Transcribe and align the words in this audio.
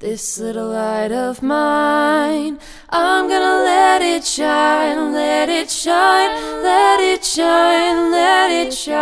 This 0.00 0.38
little 0.38 0.68
light 0.70 1.12
of 1.12 1.42
mine, 1.42 2.58
I'm 2.88 3.28
gonna 3.28 3.62
let 3.62 4.00
it 4.00 4.24
shine, 4.24 5.12
let 5.12 5.50
it 5.50 5.70
shine, 5.70 6.62
let 6.62 7.00
it 7.00 7.22
shine, 7.22 8.10
let 8.10 8.50
it 8.50 8.72
shine. 8.72 8.98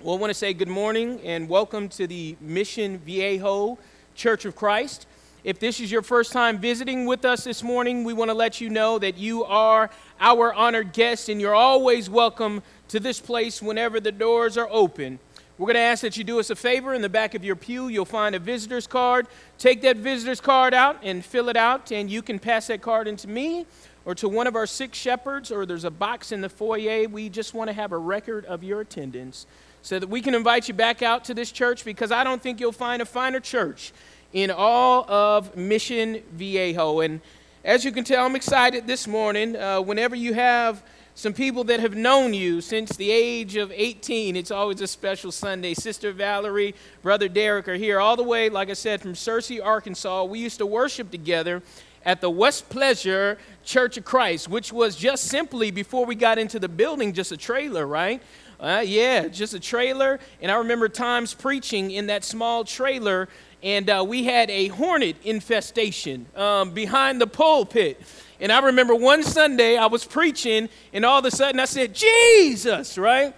Well, 0.00 0.14
I 0.14 0.18
want 0.20 0.30
to 0.30 0.34
say 0.34 0.54
good 0.54 0.68
morning 0.68 1.20
and 1.24 1.48
welcome 1.48 1.88
to 1.88 2.06
the 2.06 2.36
Mission 2.40 2.98
Viejo 2.98 3.78
Church 4.14 4.44
of 4.44 4.54
Christ. 4.54 5.08
If 5.42 5.58
this 5.58 5.80
is 5.80 5.90
your 5.90 6.02
first 6.02 6.32
time 6.32 6.60
visiting 6.60 7.04
with 7.04 7.24
us 7.24 7.42
this 7.42 7.64
morning, 7.64 8.04
we 8.04 8.12
want 8.12 8.30
to 8.30 8.34
let 8.36 8.60
you 8.60 8.70
know 8.70 9.00
that 9.00 9.18
you 9.18 9.42
are 9.42 9.90
our 10.20 10.54
honored 10.54 10.92
guest 10.92 11.28
and 11.28 11.40
you're 11.40 11.52
always 11.52 12.08
welcome 12.08 12.62
to 12.86 13.00
this 13.00 13.18
place 13.18 13.60
whenever 13.60 13.98
the 13.98 14.12
doors 14.12 14.56
are 14.56 14.68
open. 14.70 15.18
We're 15.58 15.66
going 15.66 15.76
to 15.76 15.80
ask 15.80 16.02
that 16.02 16.18
you 16.18 16.24
do 16.24 16.38
us 16.38 16.50
a 16.50 16.56
favor. 16.56 16.92
In 16.92 17.00
the 17.00 17.08
back 17.08 17.34
of 17.34 17.42
your 17.42 17.56
pew, 17.56 17.88
you'll 17.88 18.04
find 18.04 18.34
a 18.34 18.38
visitor's 18.38 18.86
card. 18.86 19.26
Take 19.56 19.80
that 19.82 19.96
visitor's 19.96 20.40
card 20.40 20.74
out 20.74 20.98
and 21.02 21.24
fill 21.24 21.48
it 21.48 21.56
out, 21.56 21.90
and 21.90 22.10
you 22.10 22.20
can 22.20 22.38
pass 22.38 22.66
that 22.66 22.82
card 22.82 23.08
into 23.08 23.26
me 23.26 23.64
or 24.04 24.14
to 24.14 24.28
one 24.28 24.46
of 24.46 24.54
our 24.54 24.66
six 24.66 24.98
shepherds, 24.98 25.50
or 25.50 25.64
there's 25.64 25.84
a 25.84 25.90
box 25.90 26.30
in 26.30 26.42
the 26.42 26.48
foyer. 26.48 27.08
We 27.08 27.30
just 27.30 27.54
want 27.54 27.68
to 27.68 27.74
have 27.74 27.92
a 27.92 27.98
record 27.98 28.44
of 28.44 28.62
your 28.62 28.82
attendance 28.82 29.46
so 29.80 29.98
that 29.98 30.08
we 30.08 30.20
can 30.20 30.34
invite 30.34 30.68
you 30.68 30.74
back 30.74 31.02
out 31.02 31.24
to 31.24 31.34
this 31.34 31.50
church 31.50 31.84
because 31.84 32.12
I 32.12 32.22
don't 32.22 32.42
think 32.42 32.60
you'll 32.60 32.70
find 32.70 33.00
a 33.00 33.06
finer 33.06 33.40
church 33.40 33.92
in 34.32 34.50
all 34.50 35.10
of 35.10 35.56
Mission 35.56 36.22
Viejo. 36.32 37.00
And 37.00 37.20
as 37.64 37.84
you 37.84 37.92
can 37.92 38.04
tell, 38.04 38.26
I'm 38.26 38.36
excited 38.36 38.86
this 38.86 39.08
morning. 39.08 39.56
Uh, 39.56 39.80
whenever 39.80 40.14
you 40.14 40.34
have 40.34 40.82
some 41.16 41.32
people 41.32 41.64
that 41.64 41.80
have 41.80 41.94
known 41.94 42.34
you 42.34 42.60
since 42.60 42.94
the 42.94 43.10
age 43.10 43.56
of 43.56 43.72
18. 43.74 44.36
It's 44.36 44.50
always 44.50 44.82
a 44.82 44.86
special 44.86 45.32
Sunday. 45.32 45.72
Sister 45.72 46.12
Valerie, 46.12 46.74
Brother 47.00 47.26
Derek 47.26 47.68
are 47.68 47.74
here 47.74 47.98
all 47.98 48.16
the 48.16 48.22
way, 48.22 48.50
like 48.50 48.68
I 48.68 48.74
said, 48.74 49.00
from 49.00 49.14
Searcy, 49.14 49.64
Arkansas. 49.64 50.24
We 50.24 50.40
used 50.40 50.58
to 50.58 50.66
worship 50.66 51.10
together 51.10 51.62
at 52.04 52.20
the 52.20 52.28
West 52.28 52.68
Pleasure 52.68 53.38
Church 53.64 53.96
of 53.96 54.04
Christ, 54.04 54.50
which 54.50 54.74
was 54.74 54.94
just 54.94 55.24
simply, 55.24 55.70
before 55.70 56.04
we 56.04 56.14
got 56.14 56.36
into 56.36 56.58
the 56.58 56.68
building, 56.68 57.14
just 57.14 57.32
a 57.32 57.38
trailer, 57.38 57.86
right? 57.86 58.20
Uh, 58.60 58.84
yeah, 58.84 59.26
just 59.26 59.54
a 59.54 59.60
trailer. 59.60 60.20
And 60.42 60.52
I 60.52 60.56
remember 60.56 60.86
times 60.86 61.32
preaching 61.32 61.92
in 61.92 62.08
that 62.08 62.24
small 62.24 62.62
trailer, 62.62 63.30
and 63.62 63.88
uh, 63.88 64.04
we 64.06 64.24
had 64.24 64.50
a 64.50 64.68
hornet 64.68 65.16
infestation 65.24 66.26
um, 66.36 66.72
behind 66.72 67.22
the 67.22 67.26
pulpit. 67.26 68.02
And 68.40 68.52
I 68.52 68.60
remember 68.60 68.94
one 68.94 69.22
Sunday 69.22 69.76
I 69.76 69.86
was 69.86 70.04
preaching, 70.04 70.68
and 70.92 71.04
all 71.04 71.18
of 71.18 71.24
a 71.24 71.30
sudden 71.30 71.60
I 71.60 71.64
said, 71.64 71.94
Jesus, 71.94 72.98
right? 72.98 73.34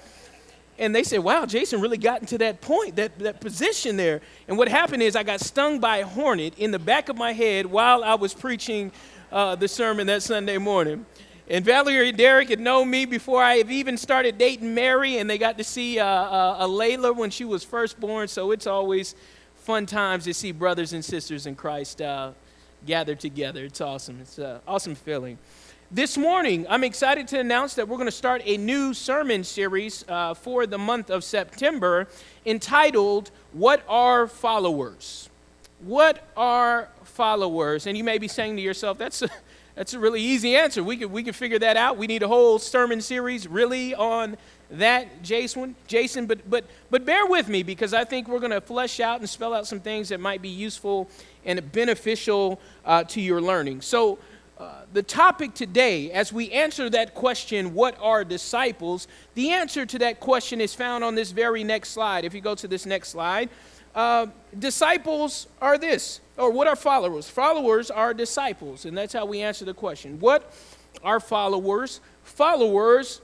And 0.79 0.95
they 0.95 1.03
said, 1.03 1.21
Wow, 1.21 1.45
Jason 1.45 1.81
really 1.81 1.99
got 1.99 2.21
into 2.21 2.39
that 2.39 2.61
point, 2.61 2.97
that, 2.97 3.19
that 3.19 3.41
position 3.41 3.97
there. 3.97 4.21
And 4.47 4.57
what 4.57 4.69
happened 4.69 5.03
is 5.03 5.17
I 5.17 5.25
got 5.25 5.41
stung 5.41 5.81
by 5.81 5.99
a 5.99 6.07
hornet 6.07 6.59
in 6.59 6.71
the 6.71 6.79
back 6.79 7.09
of 7.09 7.17
my 7.17 7.33
head 7.33 7.67
while 7.67 8.05
I 8.05 8.15
was 8.15 8.33
preaching 8.33 8.93
uh, 9.33 9.57
the 9.57 9.69
sermon 9.69 10.07
that 10.07 10.23
Sunday 10.23 10.59
morning. 10.59 11.05
And 11.51 11.65
Valerie 11.65 12.11
and 12.11 12.19
Derek 12.19 12.51
had 12.51 12.61
known 12.61 12.91
me 12.91 13.07
before 13.07 13.43
I 13.43 13.57
have 13.57 13.71
even 13.71 13.97
started 13.97 14.37
dating 14.37 14.75
Mary, 14.75 15.17
and 15.17 15.29
they 15.29 15.39
got 15.39 15.57
to 15.59 15.65
see 15.65 15.99
uh, 15.99 16.05
uh, 16.05 16.57
a 16.61 16.69
Layla 16.69 17.17
when 17.17 17.31
she 17.31 17.45
was 17.45 17.65
first 17.65 17.99
born. 17.99 18.29
So 18.29 18.51
it's 18.51 18.67
always 18.67 19.15
fun 19.57 19.87
times 19.87 20.25
to 20.25 20.35
see 20.35 20.53
brothers 20.53 20.93
and 20.93 21.05
sisters 21.05 21.47
in 21.47 21.57
Christ 21.57 22.03
uh, 22.03 22.33
gathered 22.87 23.21
together. 23.21 23.65
It's 23.65 23.81
awesome. 23.81 24.19
It's 24.21 24.39
an 24.39 24.61
awesome 24.67 24.95
feeling. 24.95 25.39
This 25.91 26.19
morning, 26.19 26.67
I'm 26.69 26.85
excited 26.85 27.29
to 27.29 27.41
announce 27.41 27.75
that 27.75 27.89
we're 27.89 27.97
going 27.97 28.09
to 28.09 28.12
start 28.12 28.43
a 28.45 28.59
new 28.59 28.93
sermon 28.93 29.43
series 29.43 30.05
uh, 30.07 30.35
for 30.35 30.67
the 30.67 30.77
month 30.77 31.09
of 31.09 31.25
September 31.25 32.09
entitled, 32.45 33.31
What 33.53 33.83
Are 33.89 34.27
Followers? 34.27 35.31
What 35.81 36.29
are 36.37 36.91
followers? 37.05 37.87
And 37.87 37.97
you 37.97 38.05
may 38.05 38.19
be 38.19 38.29
saying 38.29 38.57
to 38.57 38.62
yourself, 38.62 38.98
that's 38.98 39.23
a, 39.23 39.31
that's 39.77 39.95
a 39.95 39.98
really 39.98 40.20
easy 40.20 40.57
answer. 40.57 40.83
We 40.83 40.97
could, 40.97 41.11
we 41.11 41.23
could 41.23 41.37
figure 41.37 41.59
that 41.61 41.77
out. 41.77 41.97
We 41.97 42.07
need 42.07 42.23
a 42.23 42.29
whole 42.29 42.58
sermon 42.58 43.01
series 43.01 43.47
really 43.47 43.95
on 43.95 44.36
that, 44.70 45.23
Jason. 45.23 45.75
Jason, 45.86 46.27
but, 46.27 46.51
but, 46.51 46.64
but 46.91 47.07
bear 47.07 47.25
with 47.27 47.48
me 47.48 47.63
because 47.63 47.95
I 47.95 48.05
think 48.05 48.29
we're 48.29 48.41
going 48.41 48.51
to 48.51 48.61
flesh 48.61 49.01
out 49.01 49.20
and 49.20 49.29
spell 49.29 49.55
out 49.55 49.67
some 49.67 49.81
things 49.81 50.11
that 50.11 50.20
might 50.20 50.42
be 50.42 50.48
useful 50.48 51.08
and 51.45 51.73
beneficial 51.73 52.61
uh, 52.85 53.05
to 53.05 53.21
your 53.21 53.41
learning. 53.41 53.81
So, 53.81 54.19
uh, 54.59 54.83
the 54.93 55.05
topic 55.05 55.55
today, 55.55 56.11
as 56.11 56.33
we 56.33 56.51
answer 56.51 56.91
that 56.91 57.15
question, 57.15 57.75
what 57.75 57.97
are 58.01 58.25
disciples? 58.25 59.07
The 59.35 59.51
answer 59.51 59.87
to 59.87 59.99
that 60.01 60.19
question 60.19 60.61
is 60.61 60.75
found 60.75 61.05
on 61.05 61.15
this 61.15 61.31
very 61.31 61.63
next 61.63 61.91
slide. 61.91 62.25
If 62.25 62.35
you 62.35 62.41
go 62.41 62.57
to 62.57 62.67
this 62.67 62.85
next 62.85 63.11
slide, 63.11 63.51
uh, 63.95 64.27
disciples 64.59 65.47
are 65.61 65.79
this, 65.79 66.21
or 66.37 66.51
what 66.51 66.67
are 66.67 66.75
followers? 66.75 67.29
Followers 67.29 67.89
are 67.91 68.13
disciples, 68.13 68.85
and 68.85 68.99
that's 68.99 69.13
how 69.13 69.27
we 69.27 69.41
answer 69.43 69.65
the 69.65 69.75
question. 69.75 70.19
What 70.19 70.53
are 71.05 71.20
followers? 71.20 72.01
Followers 72.25 73.20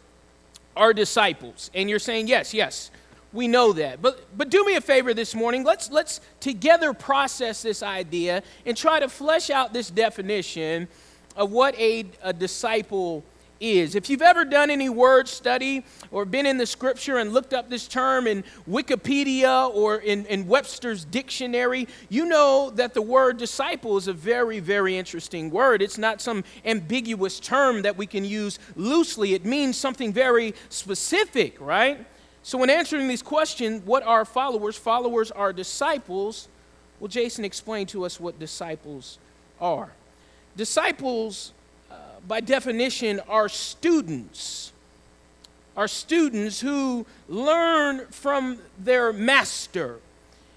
are 0.76 0.92
disciples. 0.92 1.70
And 1.74 1.88
you're 1.88 1.98
saying, 1.98 2.28
yes, 2.28 2.54
yes, 2.54 2.90
we 3.34 3.48
know 3.48 3.72
that. 3.74 4.00
But, 4.00 4.38
but 4.38 4.48
do 4.48 4.64
me 4.64 4.76
a 4.76 4.80
favor 4.80 5.12
this 5.12 5.34
morning. 5.34 5.64
Let's, 5.64 5.90
let's 5.90 6.20
together 6.40 6.94
process 6.94 7.60
this 7.62 7.82
idea 7.82 8.42
and 8.64 8.76
try 8.76 9.00
to 9.00 9.08
flesh 9.08 9.50
out 9.50 9.72
this 9.72 9.90
definition 9.90 10.88
of 11.36 11.50
what 11.50 11.78
a, 11.78 12.06
a 12.22 12.32
disciple 12.32 13.24
is. 13.58 13.94
If 13.94 14.08
you've 14.08 14.22
ever 14.22 14.44
done 14.44 14.70
any 14.70 14.88
word 14.88 15.26
study 15.26 15.84
or 16.10 16.24
been 16.24 16.46
in 16.46 16.58
the 16.58 16.66
scripture 16.66 17.18
and 17.18 17.32
looked 17.32 17.52
up 17.52 17.70
this 17.70 17.88
term 17.88 18.26
in 18.26 18.44
Wikipedia 18.68 19.68
or 19.74 19.96
in, 19.96 20.26
in 20.26 20.46
Webster's 20.46 21.04
dictionary, 21.04 21.88
you 22.08 22.26
know 22.26 22.70
that 22.70 22.94
the 22.94 23.02
word 23.02 23.38
disciple 23.38 23.96
is 23.96 24.06
a 24.06 24.12
very, 24.12 24.60
very 24.60 24.96
interesting 24.96 25.50
word. 25.50 25.82
It's 25.82 25.98
not 25.98 26.20
some 26.20 26.44
ambiguous 26.64 27.40
term 27.40 27.82
that 27.82 27.96
we 27.96 28.06
can 28.06 28.24
use 28.24 28.58
loosely, 28.76 29.34
it 29.34 29.44
means 29.44 29.76
something 29.76 30.12
very 30.12 30.54
specific, 30.68 31.60
right? 31.60 32.06
So, 32.44 32.62
in 32.62 32.68
answering 32.68 33.08
these 33.08 33.22
questions, 33.22 33.82
what 33.86 34.02
are 34.02 34.26
followers? 34.26 34.76
Followers 34.76 35.30
are 35.30 35.50
disciples. 35.50 36.46
Well, 37.00 37.08
Jason 37.08 37.42
explained 37.42 37.88
to 37.88 38.04
us 38.04 38.20
what 38.20 38.38
disciples 38.38 39.18
are. 39.62 39.90
Disciples, 40.54 41.52
uh, 41.90 41.94
by 42.28 42.40
definition, 42.40 43.20
are 43.30 43.48
students. 43.48 44.72
Are 45.74 45.88
students 45.88 46.60
who 46.60 47.06
learn 47.30 48.06
from 48.08 48.58
their 48.78 49.10
master. 49.10 50.00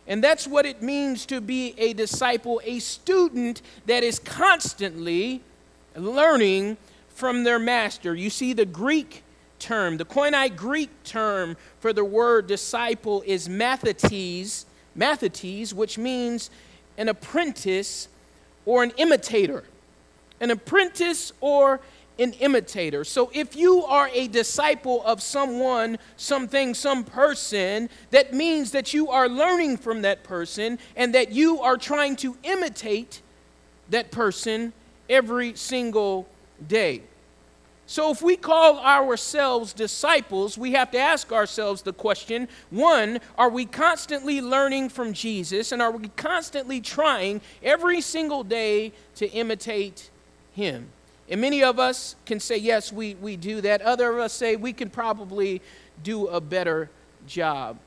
And 0.08 0.22
that's 0.22 0.46
what 0.46 0.66
it 0.66 0.82
means 0.82 1.26
to 1.28 1.40
be 1.40 1.74
a 1.78 1.94
disciple, 1.94 2.60
a 2.66 2.80
student 2.80 3.62
that 3.86 4.04
is 4.04 4.20
constantly 4.20 5.42
learning 5.96 6.76
from 7.08 7.46
their 7.46 7.60
master. 7.60 8.14
You 8.14 8.30
see, 8.30 8.52
the 8.52 8.66
Greek 8.66 9.24
term. 9.60 9.98
The 9.98 10.06
Koine 10.06 10.56
Greek 10.56 10.90
term 11.04 11.58
for 11.80 11.94
the 11.94 12.06
word 12.06 12.48
disciple 12.48 13.24
is 13.26 13.48
mathetes, 13.48 14.66
mathetes, 14.98 15.74
which 15.74 15.98
means 15.98 16.50
an 16.98 17.10
apprentice 17.10 18.08
or 18.66 18.84
an 18.84 18.92
imitator. 18.98 19.64
An 20.40 20.52
apprentice 20.52 21.32
or 21.42 21.80
an 22.20 22.34
imitator. 22.34 23.04
So 23.04 23.30
if 23.34 23.56
you 23.56 23.84
are 23.84 24.10
a 24.14 24.28
disciple 24.28 25.04
of 25.06 25.22
someone, 25.22 25.98
something, 26.16 26.74
some 26.74 27.04
person, 27.04 27.90
that 28.12 28.34
means 28.34 28.72
that 28.72 28.94
you 28.94 29.10
are 29.10 29.30
learning 29.30 29.78
from 29.78 30.02
that 30.02 30.24
person 30.24 30.80
and 30.96 31.14
that 31.14 31.32
you 31.32 31.62
are 31.62 31.78
trying 31.78 32.16
to 32.18 32.36
imitate 32.44 33.22
that 33.90 34.12
person 34.12 34.74
every 35.10 35.56
single 35.56 36.28
day. 36.68 37.02
So, 37.90 38.12
if 38.12 38.22
we 38.22 38.36
call 38.36 38.80
ourselves 38.80 39.72
disciples, 39.72 40.58
we 40.58 40.74
have 40.74 40.92
to 40.92 40.98
ask 40.98 41.32
ourselves 41.32 41.84
the 41.84 41.94
question 41.94 42.50
one, 42.70 43.22
are 43.38 43.50
we 43.50 43.66
constantly 43.66 44.42
learning 44.42 44.90
from 44.90 45.14
Jesus 45.14 45.72
and 45.72 45.82
are 45.82 45.92
we 45.92 46.10
constantly 46.10 46.82
trying 46.82 47.40
every 47.64 48.02
single 48.02 48.44
day 48.44 48.92
to 49.16 49.30
imitate 49.32 50.10
him? 50.52 50.90
And 51.30 51.40
many 51.40 51.64
of 51.64 51.80
us 51.80 52.18
can 52.26 52.42
say, 52.42 52.58
yes, 52.58 52.92
we, 52.92 53.16
we 53.16 53.38
do 53.38 53.62
that. 53.62 53.82
Other 53.82 54.12
of 54.12 54.20
us 54.20 54.34
say 54.34 54.58
we 54.58 54.74
can 54.74 54.90
probably 54.90 55.62
do 56.04 56.28
a 56.28 56.42
better 56.42 56.90
job. 57.26 57.78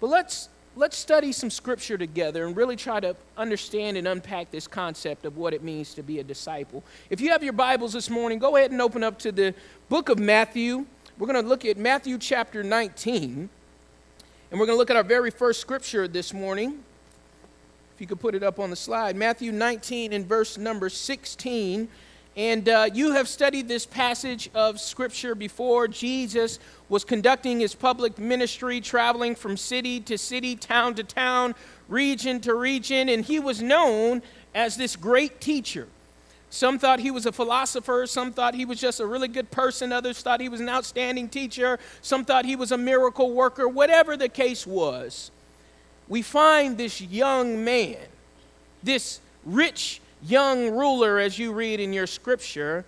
But 0.00 0.10
let's 0.10 0.48
let's 0.78 0.96
study 0.96 1.32
some 1.32 1.50
scripture 1.50 1.98
together 1.98 2.46
and 2.46 2.56
really 2.56 2.76
try 2.76 3.00
to 3.00 3.16
understand 3.36 3.96
and 3.96 4.06
unpack 4.06 4.48
this 4.52 4.68
concept 4.68 5.26
of 5.26 5.36
what 5.36 5.52
it 5.52 5.64
means 5.64 5.92
to 5.92 6.04
be 6.04 6.20
a 6.20 6.22
disciple. 6.22 6.84
If 7.10 7.20
you 7.20 7.30
have 7.30 7.42
your 7.42 7.52
Bibles 7.52 7.92
this 7.94 8.08
morning, 8.08 8.38
go 8.38 8.54
ahead 8.54 8.70
and 8.70 8.80
open 8.80 9.02
up 9.02 9.18
to 9.20 9.32
the 9.32 9.54
book 9.88 10.08
of 10.08 10.20
Matthew. 10.20 10.86
We're 11.18 11.26
going 11.26 11.42
to 11.42 11.48
look 11.48 11.64
at 11.64 11.78
Matthew 11.78 12.16
chapter 12.16 12.62
19. 12.62 13.48
And 14.50 14.60
we're 14.60 14.66
going 14.66 14.76
to 14.76 14.78
look 14.78 14.90
at 14.90 14.94
our 14.94 15.02
very 15.02 15.32
first 15.32 15.60
scripture 15.60 16.06
this 16.06 16.32
morning. 16.32 16.84
If 17.96 18.00
you 18.00 18.06
could 18.06 18.20
put 18.20 18.36
it 18.36 18.44
up 18.44 18.60
on 18.60 18.70
the 18.70 18.76
slide 18.76 19.16
Matthew 19.16 19.50
19 19.50 20.12
and 20.12 20.24
verse 20.24 20.56
number 20.56 20.88
16. 20.88 21.88
And 22.38 22.68
uh, 22.68 22.88
you 22.94 23.10
have 23.10 23.26
studied 23.26 23.66
this 23.66 23.84
passage 23.84 24.48
of 24.54 24.78
Scripture 24.78 25.34
before. 25.34 25.88
Jesus 25.88 26.60
was 26.88 27.02
conducting 27.02 27.58
his 27.58 27.74
public 27.74 28.16
ministry, 28.16 28.80
traveling 28.80 29.34
from 29.34 29.56
city 29.56 29.98
to 30.02 30.16
city, 30.16 30.54
town 30.54 30.94
to 30.94 31.02
town, 31.02 31.56
region 31.88 32.40
to 32.42 32.54
region, 32.54 33.08
and 33.08 33.24
he 33.24 33.40
was 33.40 33.60
known 33.60 34.22
as 34.54 34.76
this 34.76 34.94
great 34.94 35.40
teacher. 35.40 35.88
Some 36.48 36.78
thought 36.78 37.00
he 37.00 37.10
was 37.10 37.26
a 37.26 37.32
philosopher. 37.32 38.06
Some 38.06 38.32
thought 38.32 38.54
he 38.54 38.64
was 38.64 38.80
just 38.80 39.00
a 39.00 39.06
really 39.06 39.26
good 39.26 39.50
person. 39.50 39.92
Others 39.92 40.22
thought 40.22 40.40
he 40.40 40.48
was 40.48 40.60
an 40.60 40.68
outstanding 40.68 41.28
teacher. 41.28 41.80
Some 42.02 42.24
thought 42.24 42.44
he 42.44 42.54
was 42.54 42.70
a 42.70 42.78
miracle 42.78 43.32
worker. 43.32 43.66
Whatever 43.66 44.16
the 44.16 44.28
case 44.28 44.64
was, 44.64 45.32
we 46.06 46.22
find 46.22 46.78
this 46.78 47.00
young 47.00 47.64
man, 47.64 47.98
this 48.84 49.18
rich 49.44 50.00
young 50.22 50.70
ruler, 50.70 51.18
as 51.18 51.38
you 51.38 51.52
read 51.52 51.80
in 51.80 51.92
your 51.92 52.06
scripture, 52.06 52.84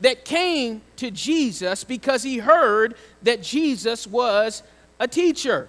that 0.00 0.24
came 0.24 0.82
to 0.96 1.10
Jesus 1.10 1.84
because 1.84 2.22
he 2.22 2.38
heard 2.38 2.94
that 3.22 3.42
Jesus 3.42 4.06
was 4.06 4.62
a 4.98 5.06
teacher. 5.06 5.68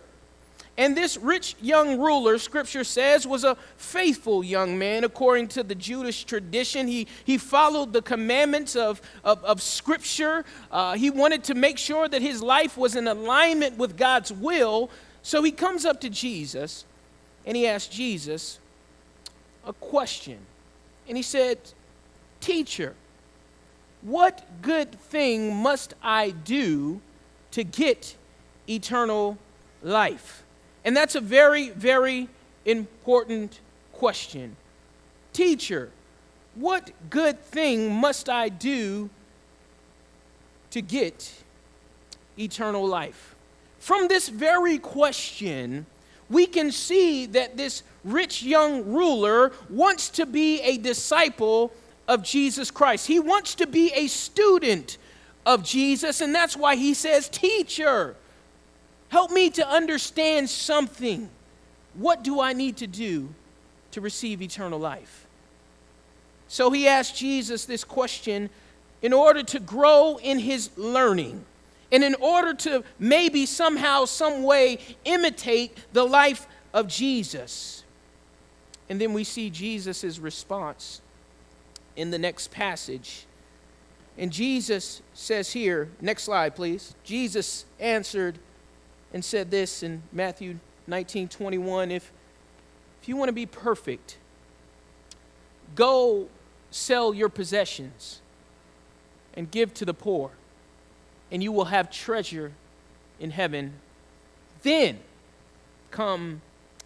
And 0.77 0.95
this 0.95 1.17
rich 1.17 1.55
young 1.61 1.99
ruler, 1.99 2.38
scripture 2.38 2.83
says, 2.83 3.27
was 3.27 3.43
a 3.43 3.57
faithful 3.75 4.43
young 4.43 4.79
man 4.79 5.03
according 5.03 5.49
to 5.49 5.63
the 5.63 5.75
Jewish 5.75 6.23
tradition. 6.23 6.88
He, 6.88 7.07
he 7.25 7.38
followed 7.38 7.91
the 7.91 8.01
commandments 8.01 8.75
of, 8.75 9.01
of, 9.23 9.43
of 9.43 9.61
scripture. 9.61 10.45
Uh, 10.71 10.93
he 10.93 11.09
wanted 11.09 11.43
to 11.45 11.55
make 11.55 11.77
sure 11.77 12.07
that 12.07 12.21
his 12.21 12.41
life 12.41 12.77
was 12.77 12.95
in 12.95 13.07
alignment 13.07 13.77
with 13.77 13.97
God's 13.97 14.31
will. 14.31 14.89
So 15.23 15.43
he 15.43 15.51
comes 15.51 15.85
up 15.85 15.99
to 16.01 16.09
Jesus 16.09 16.85
and 17.45 17.57
he 17.57 17.67
asks 17.67 17.93
Jesus 17.93 18.59
a 19.65 19.73
question. 19.73 20.39
And 21.07 21.18
he 21.18 21.24
said, 21.24 21.57
Teacher, 22.39 22.95
what 24.01 24.62
good 24.62 25.00
thing 25.00 25.56
must 25.56 25.94
I 26.01 26.31
do 26.31 27.01
to 27.51 27.63
get 27.63 28.15
eternal 28.68 29.38
life? 29.83 30.44
And 30.83 30.98
that's 30.98 31.15
a 31.15 31.21
very, 31.21 31.69
very 31.69 32.27
important 32.65 33.59
question. 33.94 34.56
Teacher, 35.33 35.92
what 36.56 36.92
good 37.09 37.39
thing 37.42 37.94
must 37.94 38.27
I 38.30 38.50
do 38.50 39.09
to 40.71 40.81
get 40.81 41.31
eternal 42.38 42.88
life? 42.88 43.36
From 43.80 44.07
this 44.07 44.30
very 44.30 44.77
question, 44.77 45.86
we 46.30 46.45
can 46.45 46.71
see 46.71 47.25
that 47.27 47.57
this 47.57 47.83
rich 48.03 48.44
young 48.44 48.86
ruler 48.92 49.51
wants 49.69 50.09
to 50.09 50.25
be 50.25 50.62
a 50.62 50.77
disciple 50.77 51.71
of 52.07 52.24
Jesus 52.24 52.71
Christ. 52.71 53.07
He 53.07 53.19
wants 53.19 53.56
to 53.56 53.68
be 53.68 53.92
a 53.94 54.07
student 54.07 54.98
of 55.45 55.63
Jesus, 55.63 56.21
and 56.21 56.33
that's 56.33 56.56
why 56.56 56.75
he 56.75 56.94
says, 56.94 57.30
Teacher, 57.30 58.15
Help 59.12 59.30
me 59.30 59.50
to 59.50 59.68
understand 59.68 60.50
something. 60.50 61.30
What 61.95 62.24
do 62.24 62.39
I 62.39 62.53
need 62.53 62.77
to 62.77 62.88
do 62.88 63.27
to 63.92 64.00
receive 64.00 64.42
eternal 64.42 64.80
life? 64.80 65.27
So 66.48 66.71
he 66.71 66.88
asked 66.88 67.18
Jesus 67.18 67.65
this 67.65 67.83
question 67.83 68.50
in 69.01 69.12
order 69.12 69.44
to 69.44 69.59
grow 69.59 70.18
in 70.24 70.39
his 70.39 70.69
learning 70.77 71.44
and 71.92 72.06
in 72.06 72.15
order 72.21 72.53
to 72.53 72.86
maybe 73.00 73.45
somehow, 73.45 74.06
some 74.06 74.44
way 74.44 74.77
imitate 75.03 75.77
the 75.92 76.06
life 76.06 76.48
of 76.74 76.88
Jesus. 76.88 77.81
And 78.91 78.99
then 78.99 79.13
we 79.13 79.23
see 79.23 79.49
Jesus' 79.49 80.19
response 80.19 80.99
in 81.95 82.11
the 82.11 82.19
next 82.19 82.51
passage. 82.51 83.25
And 84.17 84.33
Jesus 84.33 85.01
says 85.13 85.53
here, 85.53 85.89
next 86.01 86.23
slide, 86.23 86.57
please. 86.57 86.93
Jesus 87.05 87.63
answered, 87.79 88.38
and 89.13 89.23
said 89.23 89.49
this 89.49 89.81
in 89.81 90.03
Matthew 90.11 90.59
19 90.88 91.29
21 91.29 91.89
if, 91.89 92.11
if 93.01 93.07
you 93.07 93.15
want 93.15 93.29
to 93.29 93.33
be 93.33 93.45
perfect, 93.45 94.17
go 95.73 96.27
sell 96.69 97.13
your 97.13 97.29
possessions 97.29 98.19
and 99.35 99.49
give 99.49 99.73
to 99.75 99.85
the 99.85 99.93
poor, 99.93 100.31
and 101.31 101.41
you 101.41 101.53
will 101.53 101.63
have 101.63 101.89
treasure 101.89 102.51
in 103.21 103.31
heaven. 103.31 103.71
Then 104.63 104.99
come 105.91 106.41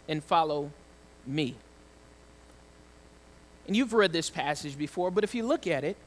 and 0.07 0.23
follow 0.23 0.69
me. 1.25 1.55
And 3.67 3.75
you've 3.75 3.94
read 3.94 4.13
this 4.13 4.29
passage 4.29 4.77
before, 4.77 5.12
but 5.12 5.23
if 5.23 5.33
you 5.33 5.45
look 5.45 5.67
at 5.67 5.83
it, 5.83 5.97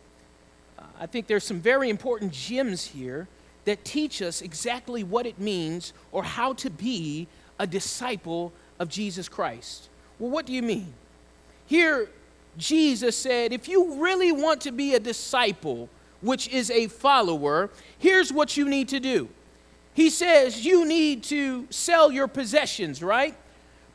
uh, 0.78 0.82
I 1.00 1.06
think 1.06 1.26
there's 1.26 1.44
some 1.44 1.60
very 1.60 1.90
important 1.90 2.32
gems 2.32 2.86
here 2.86 3.28
that 3.64 3.84
teach 3.84 4.22
us 4.22 4.40
exactly 4.42 5.02
what 5.02 5.26
it 5.26 5.38
means 5.38 5.92
or 6.12 6.22
how 6.22 6.52
to 6.54 6.70
be 6.70 7.26
a 7.58 7.66
disciple 7.66 8.52
of 8.78 8.88
Jesus 8.88 9.28
Christ. 9.28 9.88
Well, 10.18 10.30
what 10.30 10.46
do 10.46 10.52
you 10.52 10.62
mean? 10.62 10.94
Here, 11.66 12.08
Jesus 12.56 13.16
said, 13.16 13.52
if 13.52 13.68
you 13.68 13.94
really 13.94 14.32
want 14.32 14.60
to 14.62 14.72
be 14.72 14.94
a 14.94 15.00
disciple, 15.00 15.88
which 16.20 16.48
is 16.48 16.70
a 16.70 16.88
follower, 16.88 17.70
here's 17.98 18.32
what 18.32 18.56
you 18.56 18.68
need 18.68 18.88
to 18.88 19.00
do. 19.00 19.28
He 19.94 20.10
says 20.10 20.64
you 20.64 20.86
need 20.86 21.24
to 21.24 21.66
sell 21.70 22.10
your 22.12 22.28
possessions, 22.28 23.02
right? 23.02 23.36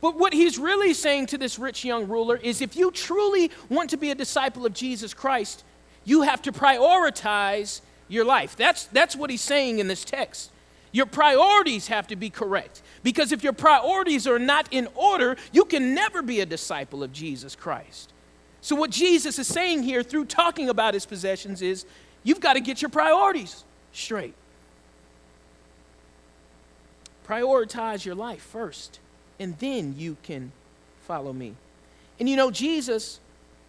But 0.04 0.18
what 0.18 0.34
he's 0.34 0.58
really 0.58 0.92
saying 0.92 1.28
to 1.28 1.38
this 1.38 1.58
rich 1.58 1.82
young 1.82 2.08
ruler 2.08 2.36
is 2.36 2.60
if 2.60 2.76
you 2.76 2.90
truly 2.90 3.50
want 3.70 3.88
to 3.88 3.96
be 3.96 4.10
a 4.10 4.14
disciple 4.14 4.66
of 4.66 4.74
Jesus 4.74 5.14
Christ, 5.14 5.64
you 6.04 6.20
have 6.20 6.42
to 6.42 6.52
prioritize 6.52 7.80
your 8.08 8.26
life. 8.26 8.54
That's, 8.54 8.84
that's 8.88 9.16
what 9.16 9.30
he's 9.30 9.40
saying 9.40 9.78
in 9.78 9.88
this 9.88 10.04
text. 10.04 10.50
Your 10.92 11.06
priorities 11.06 11.86
have 11.86 12.06
to 12.08 12.16
be 12.16 12.28
correct. 12.28 12.82
Because 13.02 13.32
if 13.32 13.42
your 13.42 13.54
priorities 13.54 14.26
are 14.26 14.38
not 14.38 14.68
in 14.70 14.88
order, 14.94 15.38
you 15.52 15.64
can 15.64 15.94
never 15.94 16.20
be 16.20 16.40
a 16.40 16.44
disciple 16.44 17.02
of 17.02 17.10
Jesus 17.10 17.56
Christ. 17.56 18.12
So, 18.60 18.76
what 18.76 18.90
Jesus 18.90 19.38
is 19.38 19.46
saying 19.46 19.84
here 19.84 20.02
through 20.02 20.26
talking 20.26 20.68
about 20.68 20.92
his 20.92 21.06
possessions 21.06 21.62
is 21.62 21.86
you've 22.24 22.40
got 22.40 22.52
to 22.52 22.60
get 22.60 22.82
your 22.82 22.90
priorities 22.90 23.64
straight. 23.92 24.34
Prioritize 27.26 28.04
your 28.04 28.14
life 28.14 28.42
first, 28.42 29.00
and 29.38 29.58
then 29.58 29.94
you 29.98 30.16
can 30.22 30.52
follow 31.06 31.32
me. 31.32 31.54
And 32.18 32.28
you 32.28 32.36
know, 32.36 32.50
Jesus 32.50 33.20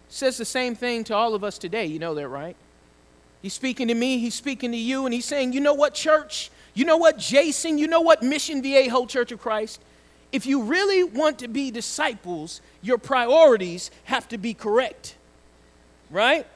says 0.08 0.36
the 0.36 0.44
same 0.44 0.74
thing 0.74 1.04
to 1.04 1.14
all 1.14 1.34
of 1.34 1.42
us 1.42 1.58
today. 1.58 1.86
You 1.86 1.98
know 1.98 2.14
that, 2.14 2.28
right? 2.28 2.56
He's 3.42 3.54
speaking 3.54 3.88
to 3.88 3.94
me, 3.94 4.18
he's 4.18 4.34
speaking 4.34 4.72
to 4.72 4.78
you, 4.78 5.04
and 5.04 5.14
he's 5.14 5.24
saying, 5.24 5.52
You 5.52 5.60
know 5.60 5.74
what, 5.74 5.94
church? 5.94 6.50
You 6.74 6.84
know 6.84 6.96
what, 6.96 7.18
Jason? 7.18 7.78
You 7.78 7.86
know 7.86 8.00
what, 8.00 8.22
Mission 8.22 8.62
Viejo 8.62 9.06
Church 9.06 9.32
of 9.32 9.40
Christ? 9.40 9.80
If 10.32 10.46
you 10.46 10.62
really 10.62 11.04
want 11.04 11.38
to 11.38 11.48
be 11.48 11.70
disciples, 11.70 12.60
your 12.82 12.98
priorities 12.98 13.90
have 14.04 14.28
to 14.28 14.38
be 14.38 14.52
correct, 14.52 15.16
right? 16.10 16.46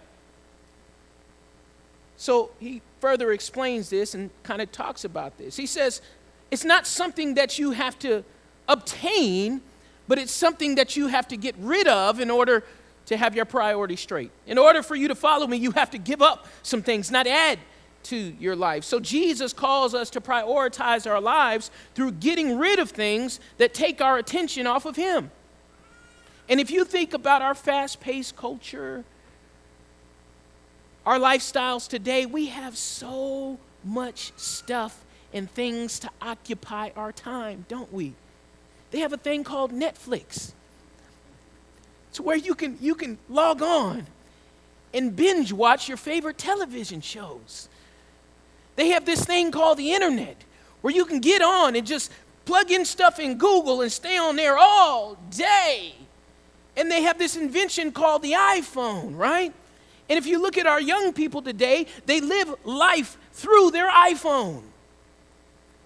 So 2.16 2.50
he 2.58 2.82
further 3.00 3.32
explains 3.32 3.88
this 3.88 4.14
and 4.14 4.30
kind 4.42 4.61
of 4.61 4.70
talks 4.70 5.04
about 5.04 5.38
this. 5.38 5.56
He 5.56 5.66
says, 5.66 6.02
It's 6.50 6.64
not 6.64 6.87
something 6.87 7.35
that 7.35 7.58
you 7.58 7.70
have 7.70 7.99
to 8.00 8.25
obtain, 8.70 9.60
but 10.08 10.18
it's 10.18 10.32
something 10.32 10.76
that 10.76 10.96
you 10.96 11.08
have 11.08 11.28
to 11.28 11.36
get 11.36 11.54
rid 11.58 11.86
of 11.88 12.20
in 12.20 12.30
order 12.30 12.64
to 13.06 13.16
have 13.16 13.34
your 13.34 13.44
priorities 13.44 14.00
straight. 14.00 14.30
In 14.46 14.56
order 14.56 14.82
for 14.82 14.94
you 14.94 15.08
to 15.08 15.14
follow 15.14 15.46
me, 15.46 15.56
you 15.56 15.72
have 15.72 15.90
to 15.90 15.98
give 15.98 16.22
up 16.22 16.46
some 16.62 16.82
things, 16.82 17.10
not 17.10 17.26
add 17.26 17.58
to 18.04 18.16
your 18.16 18.56
life. 18.56 18.84
So 18.84 19.00
Jesus 19.00 19.52
calls 19.52 19.94
us 19.94 20.10
to 20.10 20.20
prioritize 20.20 21.10
our 21.10 21.20
lives 21.20 21.70
through 21.94 22.12
getting 22.12 22.58
rid 22.58 22.78
of 22.78 22.90
things 22.90 23.40
that 23.58 23.74
take 23.74 24.00
our 24.00 24.16
attention 24.16 24.66
off 24.66 24.86
of 24.86 24.96
Him. 24.96 25.30
And 26.48 26.60
if 26.60 26.70
you 26.70 26.84
think 26.84 27.12
about 27.12 27.42
our 27.42 27.54
fast 27.54 28.00
paced 28.00 28.36
culture, 28.36 29.04
our 31.04 31.18
lifestyles 31.18 31.88
today, 31.88 32.26
we 32.26 32.46
have 32.46 32.76
so 32.76 33.58
much 33.84 34.32
stuff 34.36 35.04
and 35.32 35.50
things 35.50 35.98
to 36.00 36.10
occupy 36.22 36.90
our 36.96 37.12
time, 37.12 37.64
don't 37.68 37.92
we? 37.92 38.14
They 38.90 39.00
have 39.00 39.12
a 39.12 39.16
thing 39.16 39.44
called 39.44 39.73
Netflix 39.73 40.52
to 42.14 42.23
where 42.23 42.37
you 42.37 42.54
can, 42.54 42.76
you 42.80 42.94
can 42.94 43.18
log 43.28 43.62
on 43.62 44.06
and 44.92 45.14
binge 45.14 45.52
watch 45.52 45.88
your 45.88 45.97
favorite 45.97 46.38
television 46.38 47.00
shows. 47.00 47.68
They 48.76 48.88
have 48.88 49.04
this 49.04 49.25
thing 49.25 49.52
called 49.52 49.78
the 49.78 49.92
internet 49.92 50.37
where 50.80 50.92
you 50.92 51.04
can 51.04 51.20
get 51.20 51.42
on 51.42 51.76
and 51.76 51.87
just 51.87 52.11
plug 52.47 52.70
in 52.70 52.85
stuff 52.85 53.20
in 53.20 53.38
Google 53.38 53.82
and 53.82 53.92
stay 53.92 54.16
on 54.16 54.37
there 54.37 54.59
all 54.59 55.16
day. 55.30 55.94
And 56.76 56.90
they 56.90 57.02
have 57.02 57.18
this 57.18 57.37
invention 57.37 57.92
called 57.92 58.23
the 58.23 58.32
iPhone, 58.32 59.16
right? 59.16 59.52
And 60.09 60.18
if 60.18 60.26
you 60.26 60.42
look 60.42 60.59
at 60.59 60.66
our 60.66 60.80
young 60.80 61.12
people 61.12 61.42
today, 61.42 61.87
they 62.06 62.20
live 62.20 62.54
life 62.64 63.16
through 63.32 63.70
their 63.70 63.90
iPhone 63.90 64.62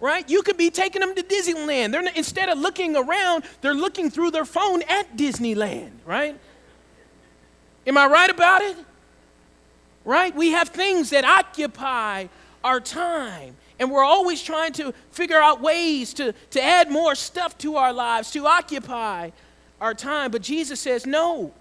right? 0.04 0.28
You 0.28 0.42
could 0.42 0.58
be 0.58 0.68
taking 0.68 1.00
them 1.00 1.14
to 1.14 1.22
Disneyland. 1.22 1.92
They're 1.92 2.02
not, 2.02 2.14
instead 2.14 2.50
of 2.50 2.58
looking 2.58 2.94
around, 2.94 3.44
they're 3.62 3.72
looking 3.72 4.10
through 4.10 4.32
their 4.32 4.44
phone 4.44 4.82
at 4.82 5.16
Disneyland, 5.16 5.92
right? 6.04 6.38
Am 7.86 7.96
I 7.96 8.06
right 8.06 8.28
about 8.28 8.60
it? 8.60 8.76
Right? 10.04 10.36
We 10.36 10.50
have 10.50 10.68
things 10.68 11.08
that 11.08 11.24
occupy 11.24 12.26
our 12.62 12.80
time. 12.80 13.56
And 13.78 13.90
we're 13.90 14.04
always 14.04 14.42
trying 14.42 14.74
to 14.74 14.92
figure 15.10 15.40
out 15.40 15.62
ways 15.62 16.12
to, 16.14 16.34
to 16.50 16.62
add 16.62 16.90
more 16.90 17.14
stuff 17.14 17.56
to 17.58 17.76
our 17.76 17.94
lives, 17.94 18.30
to 18.32 18.46
occupy 18.46 19.30
our 19.80 19.94
time. 19.94 20.30
But 20.30 20.42
Jesus 20.42 20.80
says, 20.80 21.06
no. 21.06 21.54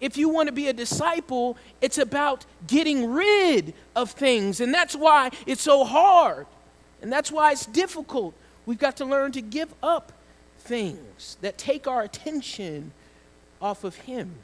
If 0.00 0.16
you 0.16 0.30
want 0.30 0.46
to 0.46 0.52
be 0.52 0.68
a 0.68 0.72
disciple, 0.72 1.58
it's 1.82 1.98
about 1.98 2.46
getting 2.66 3.12
rid 3.12 3.74
of 3.94 4.12
things. 4.12 4.62
And 4.62 4.72
that's 4.72 4.96
why 4.96 5.30
it's 5.46 5.60
so 5.60 5.84
hard. 5.84 6.46
And 7.02 7.12
that's 7.12 7.30
why 7.30 7.52
it's 7.52 7.66
difficult. 7.66 8.34
We've 8.64 8.78
got 8.78 8.96
to 8.98 9.04
learn 9.04 9.32
to 9.32 9.42
give 9.42 9.74
up 9.82 10.12
things 10.60 11.36
that 11.40 11.58
take 11.58 11.86
our 11.88 12.02
attention 12.02 12.92
off 13.60 13.84
of 13.84 13.96
Him. 13.96 14.36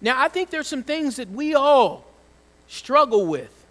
Now, 0.00 0.20
I 0.20 0.28
think 0.28 0.50
there's 0.50 0.66
some 0.66 0.82
things 0.82 1.16
that 1.16 1.30
we 1.30 1.54
all 1.54 2.04
struggle 2.66 3.26
with 3.26 3.66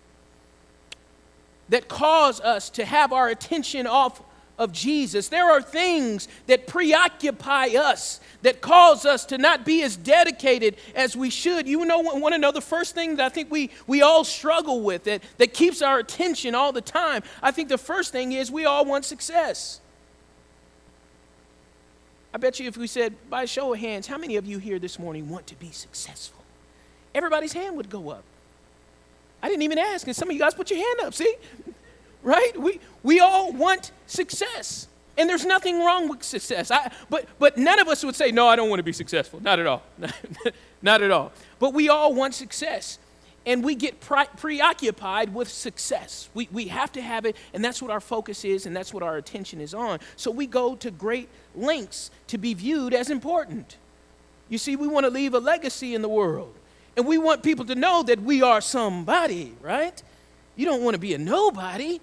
that 1.68 1.88
cause 1.88 2.40
us 2.42 2.70
to 2.72 2.86
have 2.86 3.14
our 3.14 3.28
attention 3.30 3.86
off 3.86 4.22
of 4.60 4.74
Jesus. 4.74 5.30
There 5.30 5.50
are 5.50 5.62
things 5.62 6.28
that 6.46 6.68
preoccupy 6.68 7.70
us 7.70 8.20
that 8.44 8.62
cause 8.62 9.06
us 9.06 9.26
to 9.28 9.38
not 9.38 9.66
be 9.66 9.82
as 9.82 9.96
dedicated 9.96 10.76
as 10.94 11.16
we 11.16 11.30
should. 11.32 11.68
You 11.68 11.84
know, 11.86 12.00
want 12.02 12.36
to 12.36 12.38
know 12.38 12.52
the 12.52 12.62
first 12.62 12.94
thing 12.94 13.16
that 13.16 13.26
I 13.26 13.30
think 13.30 13.50
we, 13.50 13.72
we 13.88 14.04
all 14.04 14.24
struggle 14.24 14.82
with 14.82 15.06
that, 15.06 15.24
that 15.38 15.54
keeps 15.54 15.82
our 15.82 15.98
attention 15.98 16.54
all 16.54 16.72
the 16.72 16.82
time? 16.82 17.24
I 17.42 17.52
think 17.52 17.70
the 17.70 17.78
first 17.78 18.12
thing 18.12 18.34
is 18.34 18.52
we 18.52 18.66
all 18.66 18.86
want 18.86 19.06
success. 19.06 19.80
I 22.34 22.38
bet 22.38 22.60
you 22.60 22.68
if 22.68 22.78
we 22.78 22.86
said, 22.86 23.16
by 23.30 23.46
show 23.46 23.74
of 23.74 23.80
hands, 23.80 24.06
how 24.06 24.18
many 24.18 24.36
of 24.36 24.46
you 24.46 24.60
here 24.60 24.78
this 24.78 25.00
morning 25.00 25.30
want 25.30 25.48
to 25.48 25.56
be 25.56 25.72
successful? 25.72 26.44
Everybody's 27.16 27.54
hand 27.54 27.76
would 27.78 27.90
go 27.90 28.10
up. 28.10 28.24
I 29.42 29.48
didn't 29.48 29.64
even 29.64 29.80
ask, 29.80 30.06
and 30.06 30.16
some 30.16 30.30
of 30.30 30.34
you 30.34 30.40
guys 30.40 30.54
put 30.54 30.70
your 30.70 30.80
hand 30.80 31.08
up, 31.08 31.14
see? 31.14 31.34
Right? 32.22 32.52
We, 32.60 32.82
we 33.02 33.22
all 33.22 33.54
want 33.54 33.92
success. 34.10 34.88
And 35.18 35.30
there's 35.30 35.46
nothing 35.46 35.84
wrong 35.84 36.08
with 36.08 36.24
success. 36.24 36.72
I, 36.72 36.92
but, 37.10 37.26
but 37.40 37.58
none 37.58 37.80
of 37.80 37.88
us 37.88 38.06
would 38.06 38.16
say, 38.16 38.32
no, 38.32 38.48
I 38.48 38.56
don't 38.56 38.70
want 38.70 38.80
to 38.80 38.84
be 38.84 38.94
successful. 38.94 39.42
Not 39.42 39.60
at 39.60 39.68
all. 39.68 39.84
Not 40.82 41.02
at 41.02 41.12
all. 41.12 41.34
But 41.60 41.74
we 41.74 41.90
all 41.90 42.14
want 42.14 42.34
success 42.34 43.00
and 43.46 43.64
we 43.64 43.76
get 43.76 44.00
pre- 44.00 44.26
preoccupied 44.38 45.34
with 45.34 45.50
success. 45.50 46.30
We, 46.34 46.48
we 46.52 46.68
have 46.68 46.92
to 46.94 47.02
have 47.02 47.26
it, 47.26 47.36
and 47.54 47.64
that's 47.64 47.82
what 47.82 47.90
our 47.90 48.00
focus 48.00 48.46
is, 48.46 48.66
and 48.66 48.76
that's 48.76 48.94
what 48.94 49.02
our 49.02 49.18
attention 49.18 49.62
is 49.62 49.74
on. 49.74 50.00
So 50.16 50.30
we 50.30 50.46
go 50.46 50.76
to 50.76 50.92
great 50.92 51.30
lengths 51.56 52.12
to 52.28 52.38
be 52.38 52.54
viewed 52.54 52.94
as 52.94 53.10
important. 53.10 53.78
You 54.50 54.58
see, 54.58 54.76
we 54.76 54.88
want 54.88 55.06
to 55.06 55.10
leave 55.10 55.34
a 55.34 55.40
legacy 55.40 55.96
in 55.96 56.02
the 56.02 56.10
world, 56.10 56.54
and 56.98 57.08
we 57.08 57.18
want 57.18 57.44
people 57.44 57.66
to 57.66 57.76
know 57.76 58.04
that 58.04 58.22
we 58.22 58.42
are 58.42 58.62
somebody, 58.62 59.54
right? 59.62 60.02
You 60.56 60.66
don't 60.66 60.84
want 60.84 60.96
to 60.96 61.00
be 61.00 61.14
a 61.14 61.18
nobody. 61.18 62.00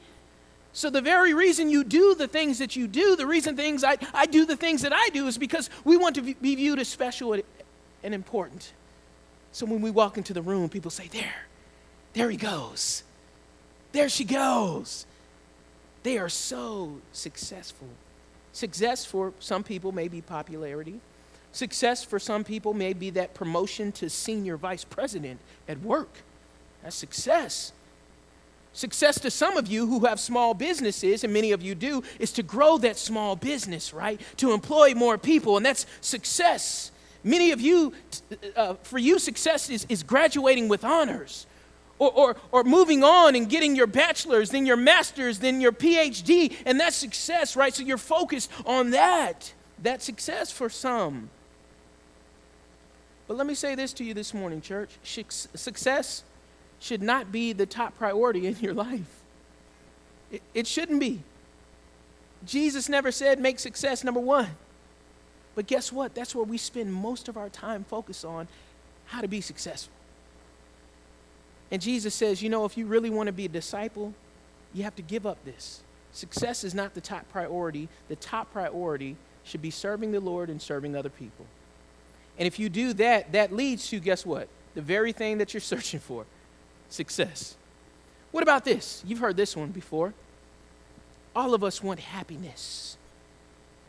So, 0.76 0.90
the 0.90 1.00
very 1.00 1.32
reason 1.32 1.70
you 1.70 1.84
do 1.84 2.14
the 2.14 2.28
things 2.28 2.58
that 2.58 2.76
you 2.76 2.86
do, 2.86 3.16
the 3.16 3.26
reason 3.26 3.56
things 3.56 3.82
I, 3.82 3.96
I 4.12 4.26
do 4.26 4.44
the 4.44 4.56
things 4.56 4.82
that 4.82 4.92
I 4.92 5.08
do, 5.08 5.26
is 5.26 5.38
because 5.38 5.70
we 5.84 5.96
want 5.96 6.16
to 6.16 6.20
be 6.20 6.54
viewed 6.54 6.78
as 6.78 6.86
special 6.86 7.32
and 8.02 8.14
important. 8.14 8.74
So 9.52 9.64
when 9.64 9.80
we 9.80 9.90
walk 9.90 10.18
into 10.18 10.34
the 10.34 10.42
room, 10.42 10.68
people 10.68 10.90
say, 10.90 11.08
There, 11.08 11.46
there 12.12 12.28
he 12.28 12.36
goes. 12.36 13.04
There 13.92 14.10
she 14.10 14.24
goes. 14.24 15.06
They 16.02 16.18
are 16.18 16.28
so 16.28 16.98
successful. 17.10 17.88
Success 18.52 19.02
for 19.02 19.32
some 19.40 19.64
people 19.64 19.92
may 19.92 20.08
be 20.08 20.20
popularity. 20.20 21.00
Success 21.52 22.04
for 22.04 22.18
some 22.18 22.44
people 22.44 22.74
may 22.74 22.92
be 22.92 23.08
that 23.08 23.32
promotion 23.32 23.92
to 23.92 24.10
senior 24.10 24.58
vice 24.58 24.84
president 24.84 25.40
at 25.66 25.80
work. 25.80 26.18
That's 26.82 26.96
success. 26.96 27.72
Success 28.76 29.18
to 29.18 29.30
some 29.30 29.56
of 29.56 29.68
you 29.68 29.86
who 29.86 30.04
have 30.04 30.20
small 30.20 30.52
businesses, 30.52 31.24
and 31.24 31.32
many 31.32 31.52
of 31.52 31.62
you 31.62 31.74
do, 31.74 32.02
is 32.20 32.30
to 32.32 32.42
grow 32.42 32.76
that 32.76 32.98
small 32.98 33.34
business, 33.34 33.94
right? 33.94 34.20
To 34.36 34.52
employ 34.52 34.92
more 34.92 35.16
people, 35.16 35.56
and 35.56 35.64
that's 35.64 35.86
success. 36.02 36.90
Many 37.24 37.52
of 37.52 37.60
you, 37.62 37.94
uh, 38.54 38.74
for 38.82 38.98
you, 38.98 39.18
success 39.18 39.70
is, 39.70 39.86
is 39.88 40.02
graduating 40.02 40.68
with 40.68 40.84
honors. 40.84 41.46
Or, 41.98 42.12
or, 42.12 42.36
or 42.52 42.64
moving 42.64 43.02
on 43.02 43.34
and 43.34 43.48
getting 43.48 43.74
your 43.74 43.86
bachelor's, 43.86 44.50
then 44.50 44.66
your 44.66 44.76
master's, 44.76 45.38
then 45.38 45.62
your 45.62 45.72
PhD, 45.72 46.54
and 46.66 46.78
that's 46.78 46.96
success, 46.96 47.56
right? 47.56 47.74
So 47.74 47.82
you're 47.82 47.96
focused 47.96 48.50
on 48.66 48.90
that. 48.90 49.54
That's 49.82 50.04
success 50.04 50.52
for 50.52 50.68
some. 50.68 51.30
But 53.26 53.38
let 53.38 53.46
me 53.46 53.54
say 53.54 53.74
this 53.74 53.94
to 53.94 54.04
you 54.04 54.12
this 54.12 54.34
morning, 54.34 54.60
church 54.60 54.90
success 55.02 56.24
should 56.78 57.02
not 57.02 57.32
be 57.32 57.52
the 57.52 57.66
top 57.66 57.96
priority 57.96 58.46
in 58.46 58.56
your 58.60 58.74
life. 58.74 59.22
It, 60.30 60.42
it 60.54 60.66
shouldn't 60.66 61.00
be. 61.00 61.20
Jesus 62.44 62.88
never 62.88 63.10
said 63.10 63.40
make 63.40 63.58
success 63.58 64.04
number 64.04 64.20
one. 64.20 64.48
But 65.54 65.66
guess 65.66 65.90
what? 65.90 66.14
That's 66.14 66.34
where 66.34 66.44
we 66.44 66.58
spend 66.58 66.92
most 66.92 67.28
of 67.28 67.36
our 67.36 67.48
time 67.48 67.84
focused 67.84 68.24
on 68.24 68.46
how 69.06 69.20
to 69.22 69.28
be 69.28 69.40
successful. 69.40 69.92
And 71.70 71.82
Jesus 71.82 72.14
says, 72.14 72.42
you 72.42 72.50
know, 72.50 72.64
if 72.64 72.76
you 72.76 72.86
really 72.86 73.10
want 73.10 73.26
to 73.28 73.32
be 73.32 73.46
a 73.46 73.48
disciple, 73.48 74.14
you 74.74 74.84
have 74.84 74.94
to 74.96 75.02
give 75.02 75.26
up 75.26 75.42
this. 75.44 75.82
Success 76.12 76.62
is 76.62 76.74
not 76.74 76.94
the 76.94 77.00
top 77.00 77.28
priority. 77.30 77.88
The 78.08 78.16
top 78.16 78.52
priority 78.52 79.16
should 79.44 79.62
be 79.62 79.70
serving 79.70 80.12
the 80.12 80.20
Lord 80.20 80.50
and 80.50 80.60
serving 80.60 80.94
other 80.94 81.08
people. 81.08 81.46
And 82.38 82.46
if 82.46 82.58
you 82.58 82.68
do 82.68 82.92
that, 82.94 83.32
that 83.32 83.52
leads 83.52 83.88
to, 83.88 83.98
guess 83.98 84.26
what? 84.26 84.48
The 84.74 84.82
very 84.82 85.12
thing 85.12 85.38
that 85.38 85.54
you're 85.54 85.60
searching 85.62 86.00
for 86.00 86.26
success. 86.88 87.56
What 88.32 88.42
about 88.42 88.64
this? 88.64 89.02
You've 89.06 89.18
heard 89.18 89.36
this 89.36 89.56
one 89.56 89.70
before. 89.70 90.12
All 91.34 91.54
of 91.54 91.62
us 91.64 91.82
want 91.82 92.00
happiness. 92.00 92.96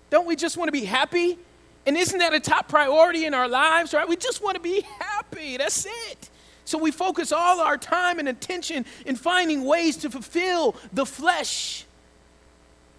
Don't 0.09 0.27
we 0.27 0.35
just 0.35 0.57
want 0.57 0.67
to 0.67 0.71
be 0.71 0.85
happy? 0.85 1.37
And 1.85 1.95
isn't 1.97 2.19
that 2.19 2.33
a 2.33 2.39
top 2.39 2.67
priority 2.67 3.25
in 3.25 3.33
our 3.33 3.47
lives, 3.47 3.93
right? 3.93 4.07
We 4.07 4.15
just 4.15 4.43
want 4.43 4.55
to 4.55 4.61
be 4.61 4.81
happy. 4.99 5.57
That's 5.57 5.85
it. 5.85 6.29
So 6.65 6.77
we 6.77 6.91
focus 6.91 7.31
all 7.31 7.61
our 7.61 7.77
time 7.77 8.19
and 8.19 8.27
attention 8.27 8.85
in 9.05 9.15
finding 9.15 9.63
ways 9.63 9.95
to 9.97 10.09
fulfill 10.09 10.75
the 10.91 11.05
flesh. 11.05 11.85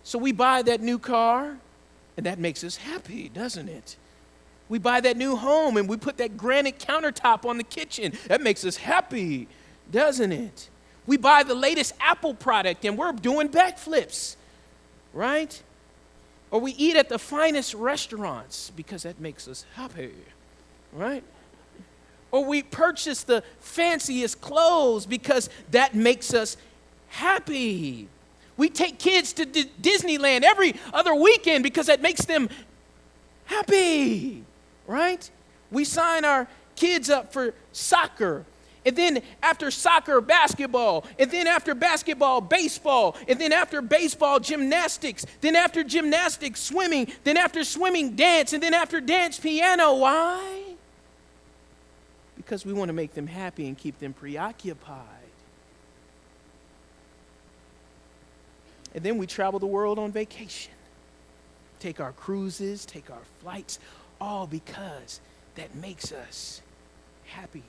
So 0.04 0.18
we 0.18 0.32
buy 0.32 0.62
that 0.62 0.80
new 0.80 0.98
car, 0.98 1.58
and 2.16 2.24
that 2.24 2.38
makes 2.38 2.64
us 2.64 2.76
happy, 2.76 3.28
doesn't 3.28 3.68
it? 3.68 3.96
We 4.70 4.78
buy 4.78 5.00
that 5.02 5.18
new 5.18 5.36
home 5.36 5.76
and 5.76 5.88
we 5.88 5.98
put 5.98 6.16
that 6.18 6.36
granite 6.36 6.78
countertop 6.78 7.44
on 7.44 7.58
the 7.58 7.64
kitchen. 7.64 8.12
That 8.26 8.40
makes 8.40 8.64
us 8.64 8.76
happy, 8.76 9.48
doesn't 9.90 10.32
it? 10.32 10.68
We 11.06 11.16
buy 11.16 11.42
the 11.42 11.54
latest 11.54 11.94
Apple 12.00 12.34
product 12.34 12.84
and 12.84 12.98
we're 12.98 13.12
doing 13.12 13.48
backflips, 13.48 14.36
right? 15.12 15.62
Or 16.50 16.60
we 16.60 16.72
eat 16.72 16.96
at 16.96 17.08
the 17.08 17.18
finest 17.18 17.74
restaurants 17.74 18.70
because 18.76 19.02
that 19.04 19.20
makes 19.20 19.48
us 19.48 19.64
happy, 19.74 20.12
right? 20.92 21.24
Or 22.30 22.44
we 22.44 22.62
purchase 22.62 23.22
the 23.22 23.42
fanciest 23.60 24.40
clothes 24.40 25.06
because 25.06 25.48
that 25.70 25.94
makes 25.94 26.34
us 26.34 26.56
happy. 27.08 28.08
We 28.58 28.68
take 28.68 28.98
kids 28.98 29.32
to 29.34 29.46
D- 29.46 29.70
Disneyland 29.80 30.42
every 30.42 30.74
other 30.92 31.14
weekend 31.14 31.62
because 31.62 31.86
that 31.86 32.02
makes 32.02 32.24
them 32.26 32.50
happy, 33.46 34.44
right? 34.86 35.30
We 35.70 35.84
sign 35.84 36.24
our 36.24 36.48
kids 36.76 37.08
up 37.08 37.32
for 37.32 37.54
soccer 37.72 38.44
and 38.88 38.96
then 38.96 39.22
after 39.42 39.70
soccer, 39.70 40.22
basketball. 40.22 41.04
And 41.18 41.30
then 41.30 41.46
after 41.46 41.74
basketball, 41.74 42.40
baseball. 42.40 43.18
And 43.28 43.38
then 43.38 43.52
after 43.52 43.82
baseball, 43.82 44.40
gymnastics. 44.40 45.26
Then 45.42 45.56
after 45.56 45.84
gymnastics, 45.84 46.58
swimming. 46.58 47.12
Then 47.22 47.36
after 47.36 47.64
swimming, 47.64 48.16
dance. 48.16 48.54
And 48.54 48.62
then 48.62 48.72
after 48.72 49.02
dance, 49.02 49.38
piano. 49.38 49.94
Why? 49.96 50.62
Because 52.34 52.64
we 52.64 52.72
want 52.72 52.88
to 52.88 52.94
make 52.94 53.12
them 53.12 53.26
happy 53.26 53.68
and 53.68 53.76
keep 53.76 53.98
them 53.98 54.14
preoccupied. 54.14 55.04
And 58.94 59.04
then 59.04 59.18
we 59.18 59.26
travel 59.26 59.60
the 59.60 59.66
world 59.66 59.98
on 59.98 60.12
vacation. 60.12 60.72
Take 61.78 62.00
our 62.00 62.12
cruises, 62.12 62.86
take 62.86 63.10
our 63.10 63.22
flights, 63.42 63.78
all 64.18 64.46
because 64.46 65.20
that 65.56 65.74
makes 65.74 66.10
us 66.10 66.62
happy. 67.26 67.64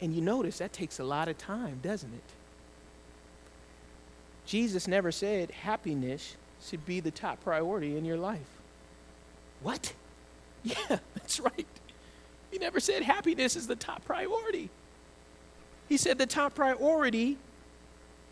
And 0.00 0.14
you 0.14 0.20
notice 0.20 0.58
that 0.58 0.72
takes 0.72 0.98
a 0.98 1.04
lot 1.04 1.28
of 1.28 1.36
time, 1.36 1.80
doesn't 1.82 2.12
it? 2.12 2.22
Jesus 4.46 4.88
never 4.88 5.12
said 5.12 5.50
happiness 5.50 6.36
should 6.66 6.84
be 6.84 7.00
the 7.00 7.10
top 7.10 7.42
priority 7.44 7.96
in 7.96 8.04
your 8.04 8.16
life. 8.16 8.58
What? 9.62 9.94
Yeah, 10.62 10.98
that's 11.14 11.40
right. 11.40 11.66
He 12.50 12.58
never 12.58 12.80
said 12.80 13.02
happiness 13.02 13.56
is 13.56 13.66
the 13.66 13.76
top 13.76 14.04
priority. 14.04 14.68
He 15.88 15.96
said 15.96 16.18
the 16.18 16.26
top 16.26 16.54
priority 16.54 17.38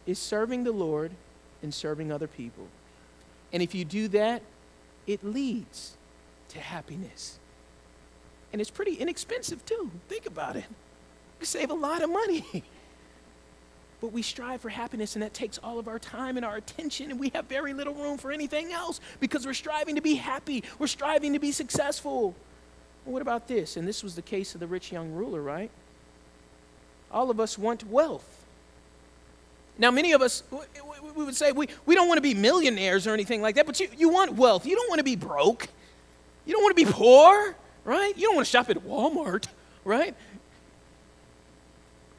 is 0.04 0.18
serving 0.18 0.64
the 0.64 0.72
Lord 0.72 1.12
and 1.62 1.72
serving 1.72 2.12
other 2.12 2.26
people. 2.26 2.68
And 3.50 3.62
if 3.62 3.75
you 3.75 3.87
do 3.87 4.08
that, 4.08 4.42
it 5.06 5.25
leads 5.25 5.96
to 6.50 6.60
happiness. 6.60 7.38
And 8.52 8.60
it's 8.60 8.70
pretty 8.70 8.94
inexpensive 8.94 9.64
too. 9.64 9.90
Think 10.08 10.26
about 10.26 10.56
it. 10.56 10.66
Save 11.40 11.71
a 11.71 11.75
lot 11.75 12.02
of 12.02 12.11
money. 12.11 12.64
but 14.00 14.12
we 14.12 14.23
strive 14.23 14.61
for 14.61 14.68
happiness, 14.68 15.16
and 15.16 15.23
that 15.23 15.35
takes 15.35 15.59
all 15.59 15.78
of 15.78 15.88
our 15.88 15.99
time 15.99 16.37
and 16.37 16.47
our 16.47 16.57
attention, 16.57 17.11
and 17.11 17.18
we 17.18 17.30
have 17.35 17.47
very 17.47 17.75
little 17.75 17.95
room 17.95 18.18
for 18.18 18.30
anything 18.30 18.73
else 18.73 19.00
because 19.21 19.45
we're 19.45 19.54
striving 19.54 19.97
to 19.97 20.00
be 20.00 20.14
happy, 20.14 20.62
we're 20.78 20.87
striving 20.87 21.33
to 21.33 21.38
be 21.38 21.52
successful. 21.52 22.35
Well, 23.04 23.12
what 23.12 23.23
about 23.23 23.49
this? 23.49 23.76
And 23.76 23.88
this 23.88 24.02
was 24.02 24.14
the 24.14 24.23
case 24.23 24.54
of 24.54 24.61
the 24.61 24.66
rich 24.66 24.92
young 24.92 25.12
ruler, 25.12 25.42
right? 25.42 25.71
All 27.11 27.30
of 27.30 27.40
us 27.40 27.59
want 27.59 27.87
wealth. 27.88 28.45
Now, 29.78 29.90
many 29.90 30.12
of 30.12 30.23
us, 30.23 30.42
we 31.16 31.25
would 31.25 31.37
say 31.37 31.52
we, 31.52 31.68
we 31.87 31.95
don't 31.95 32.09
want 32.09 32.18
to 32.18 32.23
be 32.23 32.35
millionaires 32.35 33.07
or 33.07 33.14
anything 33.14 33.40
like 33.40 33.54
that, 33.54 33.66
but 33.66 33.78
you, 33.78 33.88
you 33.97 34.09
want 34.09 34.35
wealth. 34.35 34.66
You 34.66 34.75
don't 34.75 34.88
want 34.88 34.99
to 34.99 35.04
be 35.04 35.16
broke. 35.16 35.68
You 36.45 36.52
don't 36.52 36.62
want 36.62 36.76
to 36.76 36.85
be 36.85 36.90
poor, 36.90 37.54
right? 37.85 38.16
You 38.16 38.26
don't 38.26 38.35
want 38.35 38.47
to 38.47 38.50
shop 38.50 38.71
at 38.71 38.78
Walmart, 38.78 39.47
right? 39.85 40.14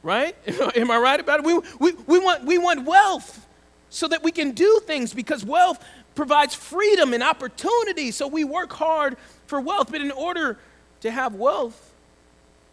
Right? 0.02 0.36
Am 0.76 0.90
I 0.92 0.98
right 0.98 1.20
about 1.20 1.40
it? 1.40 1.46
We, 1.46 1.60
we, 1.80 1.92
we, 2.08 2.20
want, 2.20 2.46
we 2.46 2.58
want 2.58 2.86
wealth 2.86 3.46
so 3.90 4.08
that 4.08 4.24
we 4.24 4.32
can 4.32 4.52
do 4.52 4.80
things 4.86 5.14
because 5.14 5.44
wealth 5.44 5.84
provides 6.16 6.56
freedom 6.56 7.14
and 7.14 7.24
opportunity. 7.24 8.12
So 8.12 8.28
we 8.28 8.44
work 8.44 8.72
hard 8.74 9.18
for 9.48 9.60
wealth. 9.60 9.92
But 9.92 10.02
in 10.02 10.12
order 10.12 10.58
to 11.02 11.12
have 11.12 11.36
wealth, 11.36 11.94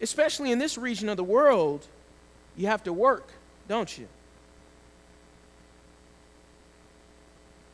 especially 0.00 0.52
in 0.52 0.58
this 0.58 0.76
region 0.76 1.08
of 1.08 1.16
the 1.16 1.24
world, 1.24 1.86
you 2.56 2.66
have 2.66 2.84
to 2.84 2.92
work, 2.92 3.28
don't 3.68 3.96
you? 3.96 4.08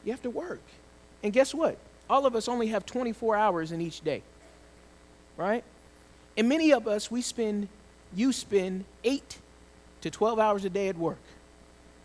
You 0.04 0.12
have 0.12 0.22
to 0.22 0.30
work. 0.30 0.60
And 1.22 1.32
guess 1.32 1.54
what? 1.54 1.78
All 2.10 2.26
of 2.26 2.34
us 2.34 2.48
only 2.48 2.68
have 2.68 2.84
24 2.84 3.36
hours 3.36 3.72
in 3.72 3.80
each 3.80 4.02
day, 4.02 4.22
right? 5.36 5.64
And 6.36 6.48
many 6.48 6.72
of 6.72 6.88
us, 6.88 7.10
we 7.10 7.22
spend, 7.22 7.68
you 8.14 8.32
spend 8.32 8.84
8 9.04 9.38
to 10.02 10.10
12 10.10 10.38
hours 10.38 10.64
a 10.64 10.70
day 10.70 10.88
at 10.88 10.96
work. 10.96 11.18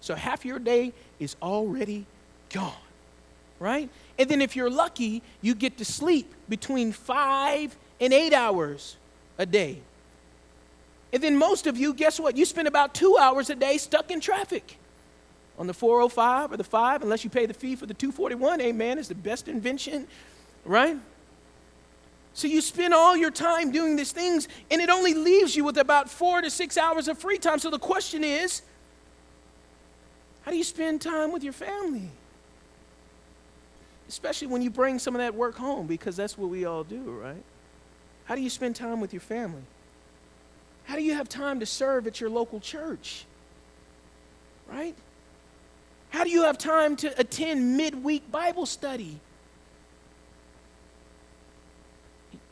So 0.01 0.15
half 0.15 0.45
your 0.45 0.59
day 0.59 0.93
is 1.19 1.35
already 1.41 2.05
gone, 2.49 2.73
right? 3.59 3.89
And 4.17 4.29
then 4.29 4.41
if 4.41 4.55
you're 4.55 4.69
lucky, 4.69 5.21
you 5.41 5.55
get 5.55 5.77
to 5.77 5.85
sleep 5.85 6.33
between 6.47 6.91
5 6.91 7.75
and 7.99 8.13
8 8.13 8.33
hours 8.33 8.95
a 9.37 9.45
day. 9.45 9.81
And 11.13 11.23
then 11.23 11.37
most 11.37 11.67
of 11.67 11.77
you, 11.77 11.93
guess 11.93 12.19
what? 12.19 12.37
You 12.37 12.45
spend 12.45 12.67
about 12.67 12.93
two 12.93 13.17
hours 13.19 13.49
a 13.49 13.55
day 13.55 13.77
stuck 13.77 14.11
in 14.11 14.19
traffic 14.19 14.77
on 15.57 15.65
the 15.65 15.73
405 15.73 16.51
or 16.51 16.57
the 16.57 16.63
5, 16.63 17.01
unless 17.01 17.23
you 17.23 17.29
pay 17.29 17.45
the 17.45 17.53
fee 17.53 17.75
for 17.75 17.85
the 17.85 17.93
241. 17.93 18.61
Amen. 18.61 18.99
It's 18.99 19.07
the 19.07 19.15
best 19.15 19.47
invention, 19.47 20.07
right? 20.65 20.97
So 22.33 22.47
you 22.47 22.61
spend 22.61 22.93
all 22.93 23.17
your 23.17 23.31
time 23.31 23.71
doing 23.71 23.95
these 23.95 24.11
things, 24.11 24.47
and 24.69 24.81
it 24.81 24.89
only 24.89 25.13
leaves 25.13 25.55
you 25.55 25.63
with 25.63 25.77
about 25.77 26.09
four 26.09 26.41
to 26.41 26.49
six 26.49 26.77
hours 26.77 27.07
of 27.07 27.17
free 27.17 27.39
time. 27.39 27.59
So 27.59 27.71
the 27.71 27.79
question 27.79 28.23
is 28.23 28.61
how 30.43 30.51
do 30.51 30.57
you 30.57 30.63
spend 30.63 31.01
time 31.01 31.31
with 31.31 31.43
your 31.43 31.53
family? 31.53 32.09
Especially 34.07 34.47
when 34.47 34.61
you 34.61 34.69
bring 34.69 34.97
some 34.99 35.13
of 35.13 35.19
that 35.19 35.35
work 35.35 35.55
home, 35.55 35.87
because 35.87 36.15
that's 36.15 36.37
what 36.37 36.49
we 36.49 36.63
all 36.63 36.83
do, 36.83 37.01
right? 37.01 37.43
How 38.25 38.35
do 38.35 38.41
you 38.41 38.49
spend 38.49 38.75
time 38.75 39.01
with 39.01 39.13
your 39.13 39.19
family? 39.19 39.63
How 40.85 40.95
do 40.95 41.01
you 41.01 41.15
have 41.15 41.27
time 41.27 41.59
to 41.59 41.65
serve 41.65 42.07
at 42.07 42.21
your 42.21 42.29
local 42.29 42.61
church? 42.61 43.25
Right? 44.69 44.95
How 46.11 46.23
do 46.23 46.29
you 46.29 46.43
have 46.43 46.57
time 46.57 46.95
to 46.97 47.19
attend 47.19 47.75
midweek 47.75 48.31
Bible 48.31 48.65
study? 48.65 49.19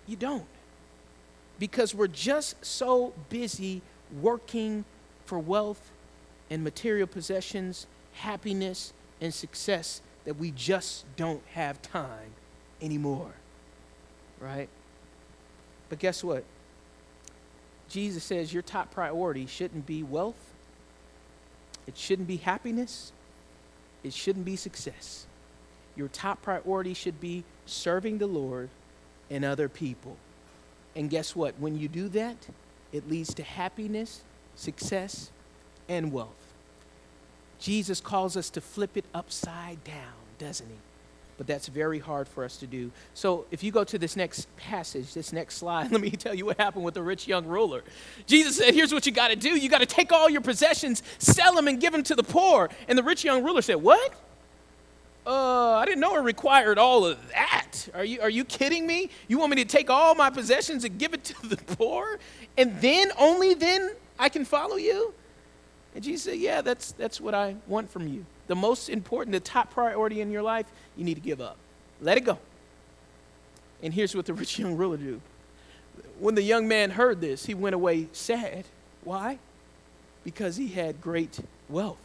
You 0.07 0.15
don't. 0.15 0.45
Because 1.57 1.95
we're 1.95 2.07
just 2.07 2.63
so 2.63 3.13
busy 3.29 3.81
working 4.21 4.85
for 5.25 5.39
wealth 5.39 5.91
and 6.49 6.63
material 6.63 7.07
possessions, 7.07 7.87
happiness 8.13 8.93
and 9.21 9.33
success 9.33 10.01
that 10.25 10.35
we 10.37 10.51
just 10.51 11.05
don't 11.15 11.41
have 11.53 11.81
time 11.81 12.31
anymore. 12.81 13.33
Right? 14.39 14.69
But 15.89 15.99
guess 15.99 16.23
what? 16.23 16.43
Jesus 17.87 18.23
says 18.23 18.53
your 18.53 18.63
top 18.63 18.91
priority 18.91 19.45
shouldn't 19.45 19.85
be 19.85 20.03
wealth, 20.03 20.53
it 21.87 21.97
shouldn't 21.97 22.27
be 22.27 22.37
happiness, 22.37 23.11
it 24.03 24.13
shouldn't 24.13 24.45
be 24.45 24.55
success. 24.55 25.25
Your 25.95 26.07
top 26.09 26.41
priority 26.41 26.93
should 26.93 27.21
be 27.21 27.43
serving 27.65 28.17
the 28.17 28.27
Lord 28.27 28.69
and 29.29 29.45
other 29.45 29.69
people. 29.69 30.17
And 30.95 31.09
guess 31.09 31.35
what? 31.35 31.55
When 31.59 31.77
you 31.77 31.87
do 31.87 32.07
that, 32.09 32.47
it 32.91 33.09
leads 33.09 33.33
to 33.35 33.43
happiness, 33.43 34.21
success, 34.55 35.31
and 35.89 36.11
wealth. 36.11 36.53
Jesus 37.59 37.99
calls 37.99 38.37
us 38.37 38.49
to 38.51 38.61
flip 38.61 38.95
it 38.95 39.05
upside 39.13 39.83
down, 39.83 40.13
doesn't 40.37 40.67
he? 40.67 40.77
But 41.37 41.47
that's 41.47 41.67
very 41.67 41.99
hard 41.99 42.29
for 42.29 42.45
us 42.45 42.57
to 42.57 42.67
do. 42.67 42.91
So 43.13 43.45
if 43.51 43.61
you 43.61 43.71
go 43.71 43.83
to 43.83 43.99
this 43.99 44.15
next 44.15 44.53
passage, 44.55 45.13
this 45.13 45.33
next 45.33 45.57
slide, 45.57 45.91
let 45.91 45.99
me 45.99 46.11
tell 46.11 46.33
you 46.33 46.45
what 46.45 46.57
happened 46.57 46.85
with 46.85 46.93
the 46.93 47.01
rich 47.01 47.27
young 47.27 47.45
ruler. 47.45 47.83
Jesus 48.25 48.57
said, 48.57 48.73
Here's 48.73 48.93
what 48.93 49.05
you 49.05 49.11
got 49.11 49.29
to 49.29 49.35
do. 49.35 49.49
You 49.49 49.67
got 49.67 49.79
to 49.79 49.85
take 49.85 50.13
all 50.13 50.29
your 50.29 50.41
possessions, 50.41 51.03
sell 51.17 51.53
them, 51.53 51.67
and 51.67 51.81
give 51.81 51.91
them 51.91 52.03
to 52.03 52.15
the 52.15 52.23
poor. 52.23 52.69
And 52.87 52.97
the 52.97 53.03
rich 53.03 53.23
young 53.25 53.43
ruler 53.43 53.61
said, 53.61 53.75
What? 53.75 54.13
Uh, 55.25 55.73
I 55.73 55.85
didn't 55.85 56.01
know 56.01 56.15
it 56.15 56.21
required 56.21 56.77
all 56.77 57.05
of 57.05 57.17
that. 57.29 57.89
Are 57.93 58.05
you, 58.05 58.21
are 58.21 58.29
you 58.29 58.45
kidding 58.45 58.85
me? 58.85 59.09
You 59.27 59.39
want 59.39 59.49
me 59.49 59.63
to 59.63 59.65
take 59.65 59.89
all 59.89 60.13
my 60.13 60.29
possessions 60.29 60.83
and 60.83 60.97
give 60.99 61.13
it 61.13 61.23
to 61.25 61.47
the 61.47 61.57
poor? 61.77 62.19
And 62.57 62.79
then, 62.79 63.11
only 63.17 63.53
then, 63.55 63.91
I 64.19 64.29
can 64.29 64.45
follow 64.45 64.75
you? 64.75 65.13
And 65.95 66.03
Jesus 66.03 66.23
said, 66.23 66.37
Yeah, 66.37 66.61
that's, 66.61 66.91
that's 66.91 67.19
what 67.19 67.33
I 67.33 67.55
want 67.67 67.89
from 67.89 68.07
you 68.07 68.25
the 68.47 68.55
most 68.55 68.89
important, 68.89 69.33
the 69.33 69.39
top 69.39 69.71
priority 69.71 70.21
in 70.21 70.31
your 70.31 70.43
life, 70.43 70.65
you 70.95 71.03
need 71.03 71.15
to 71.15 71.21
give 71.21 71.41
up. 71.41 71.57
Let 72.01 72.17
it 72.17 72.21
go. 72.21 72.37
And 73.81 73.93
here's 73.93 74.15
what 74.15 74.25
the 74.25 74.33
rich 74.35 74.59
young 74.59 74.75
ruler 74.75 74.97
do. 74.97 75.21
When 76.19 76.35
the 76.35 76.41
young 76.41 76.67
man 76.67 76.91
heard 76.91 77.21
this, 77.21 77.45
he 77.45 77.53
went 77.53 77.75
away 77.75 78.07
sad. 78.11 78.65
Why? 79.03 79.39
Because 80.23 80.55
he 80.57 80.69
had 80.69 81.01
great 81.01 81.39
wealth. 81.69 81.97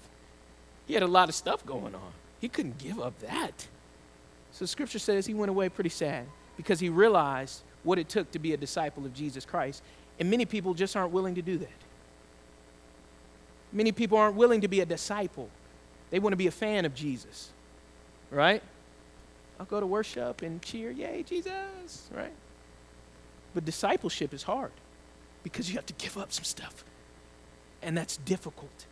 He 0.86 0.94
had 0.94 1.02
a 1.02 1.08
lot 1.08 1.28
of 1.28 1.34
stuff 1.34 1.64
going 1.64 1.94
on. 1.94 2.12
He 2.40 2.48
couldn't 2.48 2.78
give 2.78 2.98
up 2.98 3.18
that. 3.20 3.68
So 4.52 4.66
scripture 4.66 4.98
says 4.98 5.26
he 5.26 5.34
went 5.34 5.50
away 5.50 5.68
pretty 5.68 5.90
sad 5.90 6.26
because 6.56 6.80
he 6.80 6.88
realized 6.88 7.62
what 7.82 7.98
it 7.98 8.08
took 8.08 8.30
to 8.32 8.38
be 8.38 8.52
a 8.52 8.56
disciple 8.56 9.04
of 9.06 9.14
Jesus 9.14 9.44
Christ. 9.44 9.82
And 10.18 10.30
many 10.30 10.44
people 10.44 10.74
just 10.74 10.96
aren't 10.96 11.12
willing 11.12 11.34
to 11.36 11.42
do 11.42 11.58
that. 11.58 11.68
Many 13.72 13.92
people 13.92 14.18
aren't 14.18 14.36
willing 14.36 14.62
to 14.62 14.68
be 14.68 14.80
a 14.80 14.86
disciple. 14.86 15.48
They 16.10 16.18
want 16.18 16.32
to 16.32 16.36
be 16.36 16.48
a 16.48 16.52
fan 16.52 16.84
of 16.84 16.94
Jesus, 16.94 17.50
right? 18.30 18.62
I'll 19.58 19.66
go 19.66 19.78
to 19.78 19.86
worship 19.86 20.42
and 20.42 20.60
cheer, 20.60 20.90
yay, 20.90 21.22
Jesus, 21.22 22.08
right? 22.14 22.32
But 23.54 23.64
discipleship 23.64 24.34
is 24.34 24.42
hard 24.42 24.72
because 25.42 25.68
you 25.68 25.76
have 25.76 25.86
to 25.86 25.92
give 25.94 26.18
up 26.18 26.32
some 26.32 26.44
stuff. 26.44 26.84
And 27.82 27.96
that's 27.96 28.16
difficult. 28.16 28.86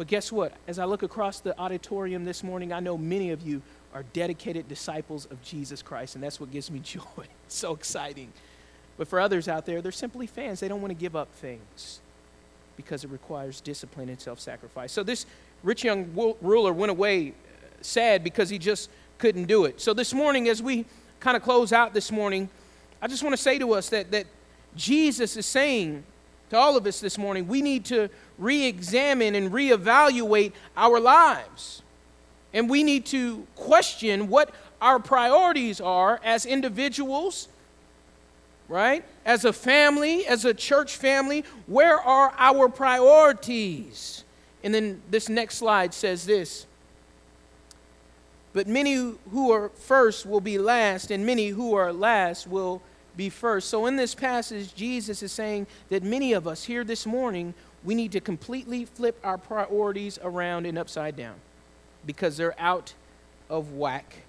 But 0.00 0.06
guess 0.06 0.32
what? 0.32 0.54
As 0.66 0.78
I 0.78 0.86
look 0.86 1.02
across 1.02 1.40
the 1.40 1.54
auditorium 1.60 2.24
this 2.24 2.42
morning, 2.42 2.72
I 2.72 2.80
know 2.80 2.96
many 2.96 3.32
of 3.32 3.46
you 3.46 3.60
are 3.92 4.02
dedicated 4.14 4.66
disciples 4.66 5.26
of 5.26 5.42
Jesus 5.42 5.82
Christ, 5.82 6.14
and 6.14 6.24
that's 6.24 6.40
what 6.40 6.50
gives 6.50 6.70
me 6.70 6.78
joy. 6.82 7.02
It's 7.44 7.54
so 7.56 7.74
exciting. 7.74 8.32
But 8.96 9.08
for 9.08 9.20
others 9.20 9.46
out 9.46 9.66
there, 9.66 9.82
they're 9.82 9.92
simply 9.92 10.26
fans. 10.26 10.60
They 10.60 10.68
don't 10.68 10.80
want 10.80 10.90
to 10.90 10.98
give 10.98 11.14
up 11.14 11.30
things 11.34 12.00
because 12.78 13.04
it 13.04 13.10
requires 13.10 13.60
discipline 13.60 14.08
and 14.08 14.18
self 14.18 14.40
sacrifice. 14.40 14.90
So 14.90 15.02
this 15.02 15.26
rich 15.62 15.84
young 15.84 16.34
ruler 16.40 16.72
went 16.72 16.88
away 16.88 17.32
uh, 17.32 17.32
sad 17.82 18.24
because 18.24 18.48
he 18.48 18.56
just 18.56 18.88
couldn't 19.18 19.48
do 19.48 19.66
it. 19.66 19.82
So 19.82 19.92
this 19.92 20.14
morning, 20.14 20.48
as 20.48 20.62
we 20.62 20.86
kind 21.20 21.36
of 21.36 21.42
close 21.42 21.74
out 21.74 21.92
this 21.92 22.10
morning, 22.10 22.48
I 23.02 23.06
just 23.06 23.22
want 23.22 23.34
to 23.34 23.42
say 23.42 23.58
to 23.58 23.74
us 23.74 23.90
that, 23.90 24.10
that 24.12 24.24
Jesus 24.74 25.36
is 25.36 25.44
saying 25.44 26.04
to 26.50 26.58
all 26.58 26.76
of 26.76 26.86
us 26.86 27.00
this 27.00 27.16
morning, 27.16 27.48
we 27.48 27.62
need 27.62 27.84
to 27.86 28.08
re 28.38 28.66
examine 28.66 29.34
and 29.34 29.50
reevaluate 29.50 30.52
our 30.76 31.00
lives. 31.00 31.82
And 32.52 32.68
we 32.68 32.82
need 32.82 33.06
to 33.06 33.46
question 33.54 34.28
what 34.28 34.52
our 34.80 34.98
priorities 34.98 35.80
are 35.80 36.20
as 36.24 36.46
individuals, 36.46 37.48
right? 38.68 39.04
As 39.24 39.44
a 39.44 39.52
family, 39.52 40.26
as 40.26 40.44
a 40.44 40.52
church 40.52 40.96
family, 40.96 41.44
where 41.66 42.00
are 42.00 42.34
our 42.36 42.68
priorities? 42.68 44.24
And 44.64 44.74
then 44.74 45.00
this 45.10 45.28
next 45.28 45.56
slide 45.56 45.94
says 45.94 46.26
this 46.26 46.66
But 48.52 48.66
many 48.66 48.94
who 48.94 49.52
are 49.52 49.68
first 49.68 50.26
will 50.26 50.40
be 50.40 50.58
last, 50.58 51.12
and 51.12 51.24
many 51.24 51.48
who 51.48 51.74
are 51.74 51.92
last 51.92 52.48
will 52.48 52.82
be 53.16 53.28
first. 53.28 53.68
So 53.68 53.86
in 53.86 53.96
this 53.96 54.14
passage, 54.14 54.74
Jesus 54.74 55.22
is 55.22 55.32
saying 55.32 55.66
that 55.88 56.02
many 56.02 56.32
of 56.32 56.46
us 56.46 56.64
here 56.64 56.84
this 56.84 57.06
morning, 57.06 57.54
we 57.84 57.94
need 57.94 58.12
to 58.12 58.20
completely 58.20 58.84
flip 58.84 59.18
our 59.24 59.38
priorities 59.38 60.18
around 60.22 60.66
and 60.66 60.78
upside 60.78 61.16
down 61.16 61.36
because 62.06 62.36
they're 62.36 62.58
out 62.58 62.94
of 63.48 63.72
whack. 63.72 64.24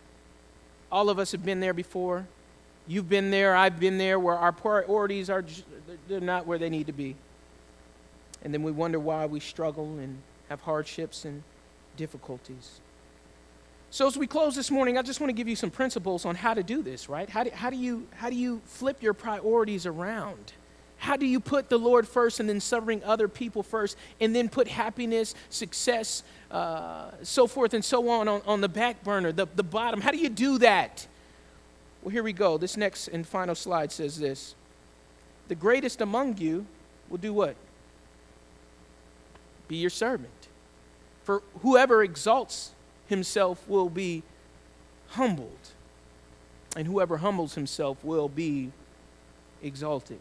All 0.92 1.10
of 1.10 1.20
us 1.20 1.32
have 1.32 1.44
been 1.44 1.60
there 1.60 1.74
before. 1.74 2.28
You've 2.88 3.10
been 3.10 3.32
there, 3.32 3.56
I've 3.56 3.80
been 3.80 3.98
there, 3.98 4.20
where 4.20 4.38
our 4.38 4.52
priorities 4.52 5.30
are 5.30 5.46
they're 6.08 6.20
not 6.20 6.48
where 6.48 6.58
they 6.58 6.70
need 6.70 6.88
to 6.88 6.94
be 6.94 7.16
and 8.44 8.54
then 8.54 8.64
we 8.64 8.72
wonder 8.72 9.00
why 9.00 9.26
we 9.26 9.40
struggle 9.40 9.86
and 10.00 10.18
have 10.50 10.62
hardships 10.62 11.26
and 11.26 11.44
difficulties. 11.96 12.82
So, 13.94 14.08
as 14.08 14.16
we 14.16 14.26
close 14.26 14.56
this 14.56 14.72
morning, 14.72 14.98
I 14.98 15.02
just 15.02 15.20
want 15.20 15.32
to 15.32 15.34
give 15.34 15.50
you 15.50 15.56
some 15.58 15.70
principles 15.70 16.24
on 16.24 16.36
how 16.36 16.54
to 16.54 16.64
do 16.64 16.82
this, 16.82 17.10
right? 17.10 17.30
How 17.30 17.44
do, 17.44 17.50
how 17.50 17.70
do, 17.70 17.76
you, 17.76 18.08
how 18.16 18.30
do 18.30 18.38
you 18.38 18.62
flip 18.64 19.04
your 19.04 19.14
priorities 19.14 19.86
around? 19.86 20.54
How 20.96 21.18
do 21.18 21.26
you 21.26 21.42
put 21.42 21.68
the 21.68 21.78
Lord 21.78 22.08
first 22.08 22.40
and 22.40 22.48
then 22.48 22.62
serving 22.62 23.04
other 23.04 23.28
people 23.28 23.64
first 23.64 23.98
and 24.22 24.34
then 24.34 24.48
put 24.48 24.70
happiness, 24.70 25.36
success, 25.50 26.24
uh, 26.52 27.12
so 27.22 27.48
forth 27.48 27.74
and 27.74 27.84
so 27.84 28.08
on, 28.08 28.30
on 28.30 28.42
on 28.46 28.62
the 28.62 28.70
back 28.70 29.04
burner, 29.04 29.34
the, 29.34 29.48
the 29.58 29.64
bottom? 29.64 30.00
How 30.00 30.12
do 30.12 30.18
you 30.18 30.30
do 30.30 30.58
that? 30.60 31.06
Well, 32.02 32.12
here 32.12 32.24
we 32.24 32.32
go. 32.32 32.58
This 32.58 32.78
next 32.78 33.10
and 33.10 33.28
final 33.28 33.56
slide 33.56 33.92
says 33.92 34.18
this 34.18 34.56
The 35.50 35.56
greatest 35.56 36.00
among 36.00 36.38
you 36.38 36.66
will 37.10 37.18
do 37.18 37.34
what? 37.34 37.58
Be 39.68 39.76
your 39.76 39.90
servant. 39.90 40.48
For 41.24 41.44
whoever 41.62 42.04
exalts 42.04 42.72
himself 43.12 43.68
will 43.68 43.90
be 43.90 44.24
humbled, 45.10 45.70
and 46.76 46.88
whoever 46.88 47.18
humbles 47.18 47.54
himself 47.54 48.04
will 48.04 48.28
be 48.28 48.72
exalted. 49.62 50.20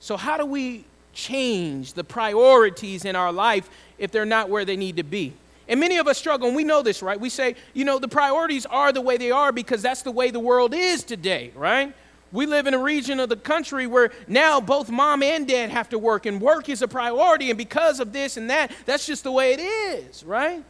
So, 0.00 0.18
how 0.18 0.36
do 0.36 0.44
we 0.44 0.84
change 1.14 1.94
the 1.94 2.04
priorities 2.04 3.06
in 3.06 3.16
our 3.16 3.32
life 3.32 3.70
if 3.96 4.10
they're 4.10 4.26
not 4.26 4.50
where 4.50 4.66
they 4.66 4.76
need 4.76 4.98
to 4.98 5.02
be? 5.02 5.32
And 5.66 5.80
many 5.80 5.96
of 5.96 6.06
us 6.06 6.18
struggle, 6.18 6.48
and 6.48 6.56
we 6.56 6.64
know 6.64 6.82
this, 6.82 7.02
right? 7.02 7.18
We 7.18 7.30
say, 7.30 7.54
you 7.72 7.86
know, 7.86 7.98
the 7.98 8.08
priorities 8.08 8.66
are 8.66 8.92
the 8.92 9.00
way 9.00 9.16
they 9.16 9.30
are 9.30 9.50
because 9.50 9.80
that's 9.80 10.02
the 10.02 10.10
way 10.10 10.30
the 10.30 10.40
world 10.40 10.74
is 10.74 11.04
today, 11.04 11.52
right? 11.54 11.94
We 12.32 12.46
live 12.46 12.66
in 12.66 12.74
a 12.74 12.78
region 12.78 13.20
of 13.20 13.28
the 13.28 13.36
country 13.36 13.86
where 13.86 14.10
now 14.26 14.60
both 14.60 14.90
mom 14.90 15.22
and 15.22 15.46
dad 15.46 15.70
have 15.70 15.88
to 15.90 15.98
work, 15.98 16.26
and 16.26 16.40
work 16.40 16.68
is 16.68 16.82
a 16.82 16.88
priority, 16.88 17.48
and 17.48 17.56
because 17.56 18.00
of 18.00 18.12
this 18.12 18.36
and 18.36 18.50
that, 18.50 18.72
that's 18.84 19.06
just 19.06 19.22
the 19.22 19.32
way 19.32 19.54
it 19.54 19.60
is, 19.60 20.24
right? 20.24 20.62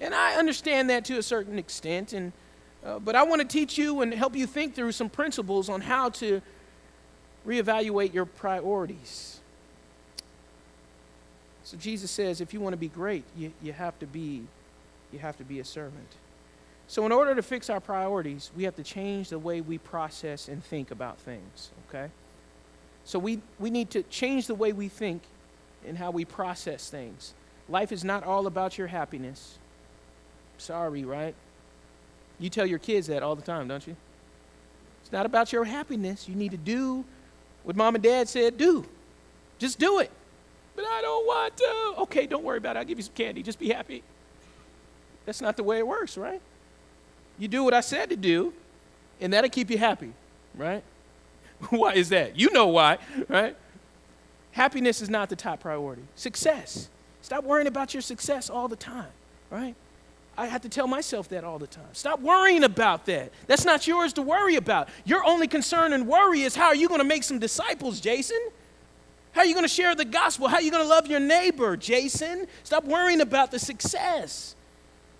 And 0.00 0.14
I 0.14 0.36
understand 0.36 0.90
that 0.90 1.04
to 1.06 1.18
a 1.18 1.22
certain 1.22 1.58
extent, 1.58 2.12
and, 2.12 2.32
uh, 2.84 2.98
but 2.98 3.14
I 3.14 3.22
want 3.22 3.42
to 3.42 3.46
teach 3.46 3.76
you 3.76 4.00
and 4.00 4.12
help 4.14 4.34
you 4.34 4.46
think 4.46 4.74
through 4.74 4.92
some 4.92 5.10
principles 5.10 5.68
on 5.68 5.82
how 5.82 6.08
to 6.10 6.40
reevaluate 7.46 8.14
your 8.14 8.24
priorities. 8.24 9.40
So 11.64 11.76
Jesus 11.76 12.10
says 12.10 12.40
if 12.40 12.52
you 12.52 12.60
want 12.60 12.72
to 12.72 12.78
be 12.78 12.88
great, 12.88 13.24
you, 13.36 13.52
you 13.62 13.72
have 13.72 13.98
to 14.00 14.06
be 14.06 14.42
you 15.12 15.18
have 15.18 15.36
to 15.38 15.44
be 15.44 15.60
a 15.60 15.64
servant. 15.64 16.08
So 16.90 17.06
in 17.06 17.12
order 17.12 17.36
to 17.36 17.42
fix 17.42 17.70
our 17.70 17.78
priorities, 17.78 18.50
we 18.56 18.64
have 18.64 18.74
to 18.74 18.82
change 18.82 19.28
the 19.28 19.38
way 19.38 19.60
we 19.60 19.78
process 19.78 20.48
and 20.48 20.62
think 20.64 20.90
about 20.90 21.18
things, 21.18 21.70
okay? 21.88 22.10
So 23.04 23.20
we, 23.20 23.40
we 23.60 23.70
need 23.70 23.90
to 23.90 24.02
change 24.02 24.48
the 24.48 24.56
way 24.56 24.72
we 24.72 24.88
think 24.88 25.22
and 25.86 25.96
how 25.96 26.10
we 26.10 26.24
process 26.24 26.90
things. 26.90 27.32
Life 27.68 27.92
is 27.92 28.02
not 28.02 28.24
all 28.24 28.48
about 28.48 28.76
your 28.76 28.88
happiness. 28.88 29.59
Sorry, 30.60 31.04
right? 31.04 31.34
You 32.38 32.50
tell 32.50 32.66
your 32.66 32.78
kids 32.78 33.06
that 33.08 33.22
all 33.22 33.34
the 33.34 33.42
time, 33.42 33.68
don't 33.68 33.86
you? 33.86 33.96
It's 35.02 35.12
not 35.12 35.26
about 35.26 35.52
your 35.52 35.64
happiness. 35.64 36.28
You 36.28 36.34
need 36.34 36.50
to 36.52 36.56
do 36.56 37.04
what 37.64 37.76
mom 37.76 37.94
and 37.94 38.04
dad 38.04 38.28
said 38.28 38.56
do. 38.56 38.86
Just 39.58 39.78
do 39.78 39.98
it. 39.98 40.10
But 40.76 40.84
I 40.84 41.00
don't 41.02 41.26
want 41.26 41.56
to. 41.56 41.94
Okay, 42.02 42.26
don't 42.26 42.44
worry 42.44 42.58
about 42.58 42.76
it. 42.76 42.80
I'll 42.80 42.84
give 42.84 42.98
you 42.98 43.02
some 43.02 43.14
candy. 43.14 43.42
Just 43.42 43.58
be 43.58 43.68
happy. 43.68 44.02
That's 45.26 45.40
not 45.40 45.56
the 45.56 45.62
way 45.62 45.78
it 45.78 45.86
works, 45.86 46.16
right? 46.16 46.40
You 47.38 47.48
do 47.48 47.64
what 47.64 47.74
I 47.74 47.80
said 47.80 48.10
to 48.10 48.16
do, 48.16 48.52
and 49.20 49.32
that'll 49.32 49.50
keep 49.50 49.70
you 49.70 49.78
happy, 49.78 50.12
right? 50.54 50.82
why 51.70 51.94
is 51.94 52.08
that? 52.10 52.38
You 52.38 52.50
know 52.52 52.68
why, 52.68 52.98
right? 53.28 53.56
Happiness 54.52 55.00
is 55.00 55.10
not 55.10 55.28
the 55.28 55.36
top 55.36 55.60
priority. 55.60 56.02
Success. 56.14 56.88
Stop 57.22 57.44
worrying 57.44 57.66
about 57.66 57.94
your 57.94 58.00
success 58.00 58.48
all 58.48 58.68
the 58.68 58.76
time, 58.76 59.10
right? 59.50 59.74
I 60.40 60.46
have 60.46 60.62
to 60.62 60.70
tell 60.70 60.86
myself 60.86 61.28
that 61.28 61.44
all 61.44 61.58
the 61.58 61.66
time. 61.66 61.92
Stop 61.92 62.20
worrying 62.20 62.64
about 62.64 63.04
that. 63.04 63.30
That's 63.46 63.66
not 63.66 63.86
yours 63.86 64.14
to 64.14 64.22
worry 64.22 64.56
about. 64.56 64.88
Your 65.04 65.22
only 65.22 65.46
concern 65.46 65.92
and 65.92 66.06
worry 66.06 66.40
is 66.40 66.56
how 66.56 66.68
are 66.68 66.74
you 66.74 66.88
going 66.88 67.00
to 67.00 67.04
make 67.04 67.24
some 67.24 67.38
disciples, 67.38 68.00
Jason? 68.00 68.40
How 69.32 69.42
are 69.42 69.44
you 69.44 69.52
going 69.52 69.66
to 69.66 69.68
share 69.68 69.94
the 69.94 70.06
gospel? 70.06 70.48
How 70.48 70.56
are 70.56 70.62
you 70.62 70.70
going 70.70 70.82
to 70.82 70.88
love 70.88 71.06
your 71.08 71.20
neighbor, 71.20 71.76
Jason? 71.76 72.46
Stop 72.62 72.84
worrying 72.84 73.20
about 73.20 73.50
the 73.50 73.58
success. 73.58 74.56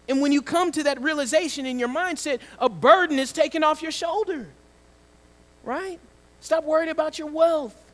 And 0.08 0.22
when 0.22 0.32
you 0.32 0.40
come 0.40 0.72
to 0.72 0.84
that 0.84 0.98
realization 1.02 1.66
in 1.66 1.78
your 1.78 1.90
mindset, 1.90 2.40
a 2.58 2.70
burden 2.70 3.18
is 3.18 3.30
taken 3.30 3.62
off 3.62 3.82
your 3.82 3.92
shoulder, 3.92 4.48
right? 5.64 6.00
Stop 6.40 6.64
worrying 6.64 6.88
about 6.88 7.18
your 7.18 7.28
wealth. 7.28 7.89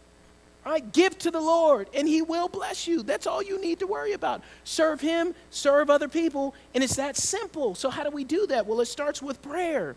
Right? 0.67 0.93
Give 0.93 1.17
to 1.19 1.31
the 1.31 1.41
Lord 1.41 1.89
and 1.95 2.09
He 2.09 2.23
will 2.23 2.49
bless 2.49 2.89
you. 2.89 3.05
That's 3.05 3.29
all 3.29 3.41
you 3.41 3.61
need 3.61 3.79
to 3.79 3.87
worry 3.87 4.15
about. 4.15 4.43
Serve 4.65 5.01
Him, 5.01 5.33
serve 5.49 5.91
other 5.91 6.09
people, 6.09 6.57
and 6.75 6.83
it's 6.83 6.97
that 6.97 7.17
simple. 7.17 7.77
So, 7.77 7.89
how 7.89 8.03
do 8.03 8.11
we 8.11 8.25
do 8.25 8.49
that? 8.49 8.67
Well, 8.67 8.81
it 8.81 8.87
starts 8.87 9.23
with 9.23 9.41
prayer, 9.43 9.95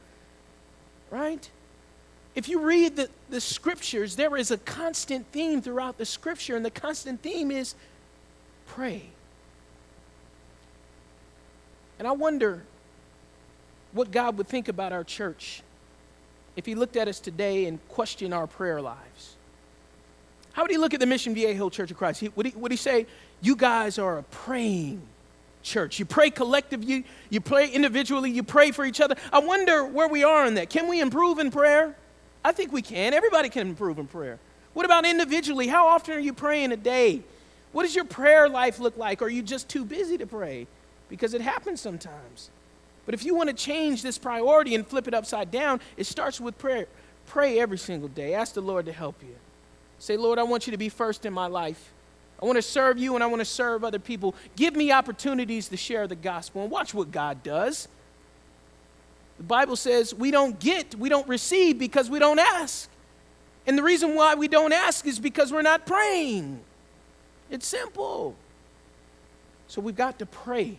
right? 1.10 1.50
If 2.36 2.48
you 2.48 2.60
read 2.60 2.98
the, 2.98 3.10
the 3.32 3.42
scriptures, 3.42 4.16
there 4.16 4.38
is 4.38 4.52
a 4.52 4.60
constant 4.60 5.26
theme 5.32 5.60
throughout 5.60 5.98
the 5.98 6.06
scripture, 6.06 6.56
and 6.56 6.64
the 6.64 6.70
constant 6.70 7.24
theme 7.24 7.50
is 7.50 7.74
pray. 8.68 9.10
And 11.98 12.08
I 12.08 12.12
wonder 12.12 12.62
what 13.92 14.12
God 14.12 14.38
would 14.38 14.48
think 14.48 14.68
about 14.68 14.94
our 14.94 15.04
church 15.04 15.64
if 16.56 16.68
He 16.68 16.76
looked 16.76 16.96
at 16.96 17.08
us 17.08 17.20
today 17.20 17.66
and 17.66 17.80
questioned 17.90 18.36
our 18.36 18.46
prayer 18.46 18.80
lives. 18.80 19.36
How 20.54 20.64
would 20.64 20.72
he 20.72 20.78
look 20.78 20.94
at 20.94 21.00
the 21.00 21.06
Mission 21.06 21.34
Viejo 21.34 21.70
Church 21.70 21.92
of 21.92 21.98
Christ? 21.98 22.20
He, 22.20 22.30
would, 22.30 22.48
he, 22.48 22.52
would 22.56 22.72
he 22.72 22.78
say, 22.78 23.06
You 23.42 23.56
guys 23.56 24.00
are 24.00 24.18
a 24.18 24.24
praying 24.24 25.02
church? 25.64 26.00
You 26.00 26.06
pray 26.06 26.30
collectively, 26.30 27.06
you 27.30 27.42
pray 27.42 27.70
individually, 27.70 28.32
you 28.32 28.44
pray 28.44 28.72
for 28.72 28.86
each 28.86 29.02
other. 29.02 29.16
I 29.32 29.40
wonder 29.40 29.86
where 29.86 30.08
we 30.08 30.24
are 30.24 30.46
in 30.46 30.56
that. 30.56 30.70
Can 30.70 30.88
we 30.88 31.02
improve 31.02 31.40
in 31.40 31.52
prayer? 31.52 31.96
I 32.44 32.52
think 32.52 32.72
we 32.72 32.82
can. 32.82 33.14
Everybody 33.14 33.50
can 33.50 33.68
improve 33.68 34.00
in 34.00 34.08
prayer. 34.08 34.40
What 34.74 34.86
about 34.86 35.06
individually? 35.06 35.68
How 35.68 35.88
often 35.88 36.16
are 36.16 36.20
you 36.20 36.34
praying 36.34 36.72
a 36.72 36.78
day? 36.78 37.22
What 37.72 37.84
does 37.84 37.96
your 37.96 38.06
prayer 38.06 38.50
life 38.50 38.80
look 38.80 38.98
like? 38.98 39.22
Are 39.22 39.30
you 39.30 39.44
just 39.44 39.70
too 39.70 39.86
busy 39.86 40.18
to 40.18 40.26
pray? 40.26 40.68
Because 41.10 41.34
it 41.34 41.42
happens 41.42 41.82
sometimes. 41.82 42.50
But 43.06 43.14
if 43.14 43.26
you 43.26 43.36
want 43.36 43.50
to 43.50 43.56
change 43.56 44.02
this 44.02 44.18
priority 44.18 44.76
and 44.76 44.86
flip 44.86 45.08
it 45.08 45.14
upside 45.14 45.52
down, 45.52 45.82
it 45.98 46.06
starts 46.06 46.40
with 46.40 46.58
prayer. 46.58 46.88
Pray 47.26 47.60
every 47.60 47.78
single 47.78 48.10
day. 48.10 48.34
Ask 48.34 48.54
the 48.54 48.62
Lord 48.62 48.86
to 48.86 48.92
help 48.92 49.22
you. 49.22 49.36
Say, 50.00 50.18
Lord, 50.18 50.40
I 50.40 50.44
want 50.44 50.66
you 50.66 50.72
to 50.72 50.78
be 50.78 50.90
first 50.90 51.26
in 51.26 51.34
my 51.34 51.48
life. 51.48 51.92
I 52.42 52.46
want 52.46 52.56
to 52.56 52.62
serve 52.62 52.98
you 52.98 53.16
and 53.16 53.24
I 53.24 53.28
want 53.28 53.42
to 53.42 53.46
serve 53.46 53.84
other 53.84 54.00
people. 54.00 54.34
Give 54.56 54.76
me 54.76 54.92
opportunities 54.92 55.68
to 55.70 55.78
share 55.78 56.08
the 56.08 56.16
gospel. 56.16 56.64
And 56.64 56.72
watch 56.72 56.94
what 56.94 57.12
God 57.12 57.44
does. 57.44 57.90
The 59.38 59.44
Bible 59.44 59.76
says 59.76 60.14
we 60.14 60.32
don't 60.32 60.58
get, 60.60 60.96
we 60.96 61.10
don't 61.10 61.28
receive 61.28 61.78
because 61.78 62.10
we 62.10 62.18
don't 62.18 62.40
ask. 62.40 62.90
And 63.68 63.78
the 63.78 63.84
reason 63.84 64.16
why 64.16 64.36
we 64.36 64.48
don't 64.48 64.74
ask 64.74 65.06
is 65.06 65.20
because 65.20 65.52
we're 65.52 65.62
not 65.62 65.86
praying. 65.86 66.62
It's 67.50 67.68
simple. 67.68 68.36
So 69.68 69.82
we've 69.82 69.96
got 69.96 70.20
to 70.20 70.26
pray 70.26 70.78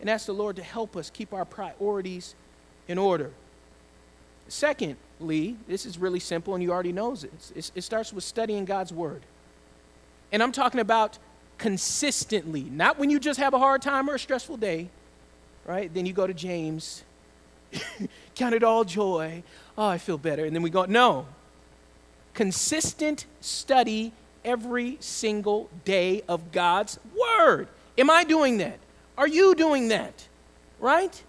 and 0.00 0.08
ask 0.08 0.26
the 0.26 0.32
Lord 0.32 0.56
to 0.56 0.62
help 0.62 0.96
us 0.96 1.10
keep 1.10 1.32
our 1.32 1.44
priorities 1.44 2.34
in 2.88 2.98
order. 2.98 3.30
Secondly, 5.22 5.56
this 5.68 5.86
is 5.86 5.98
really 5.98 6.18
simple 6.18 6.54
and 6.54 6.62
you 6.64 6.72
already 6.72 6.90
know 6.90 7.12
it. 7.12 7.70
it 7.76 7.82
starts 7.82 8.12
with 8.12 8.24
studying 8.24 8.64
God's 8.64 8.92
Word. 8.92 9.22
And 10.32 10.42
I'm 10.42 10.50
talking 10.50 10.80
about 10.80 11.16
consistently, 11.58 12.64
not 12.64 12.98
when 12.98 13.08
you 13.08 13.20
just 13.20 13.38
have 13.38 13.54
a 13.54 13.58
hard 13.60 13.82
time 13.82 14.10
or 14.10 14.16
a 14.16 14.18
stressful 14.18 14.56
day, 14.56 14.88
right? 15.64 15.94
Then 15.94 16.06
you 16.06 16.12
go 16.12 16.26
to 16.26 16.34
James, 16.34 17.04
count 18.34 18.56
it 18.56 18.64
all 18.64 18.82
joy. 18.82 19.44
Oh, 19.78 19.86
I 19.86 19.98
feel 19.98 20.18
better. 20.18 20.44
And 20.44 20.56
then 20.56 20.62
we 20.62 20.70
go, 20.70 20.86
no. 20.86 21.28
Consistent 22.34 23.26
study 23.40 24.10
every 24.44 24.96
single 24.98 25.70
day 25.84 26.22
of 26.28 26.50
God's 26.50 26.98
Word. 27.16 27.68
Am 27.96 28.10
I 28.10 28.24
doing 28.24 28.58
that? 28.58 28.80
Are 29.16 29.28
you 29.28 29.54
doing 29.54 29.86
that? 29.86 30.26
Right? 30.80 31.22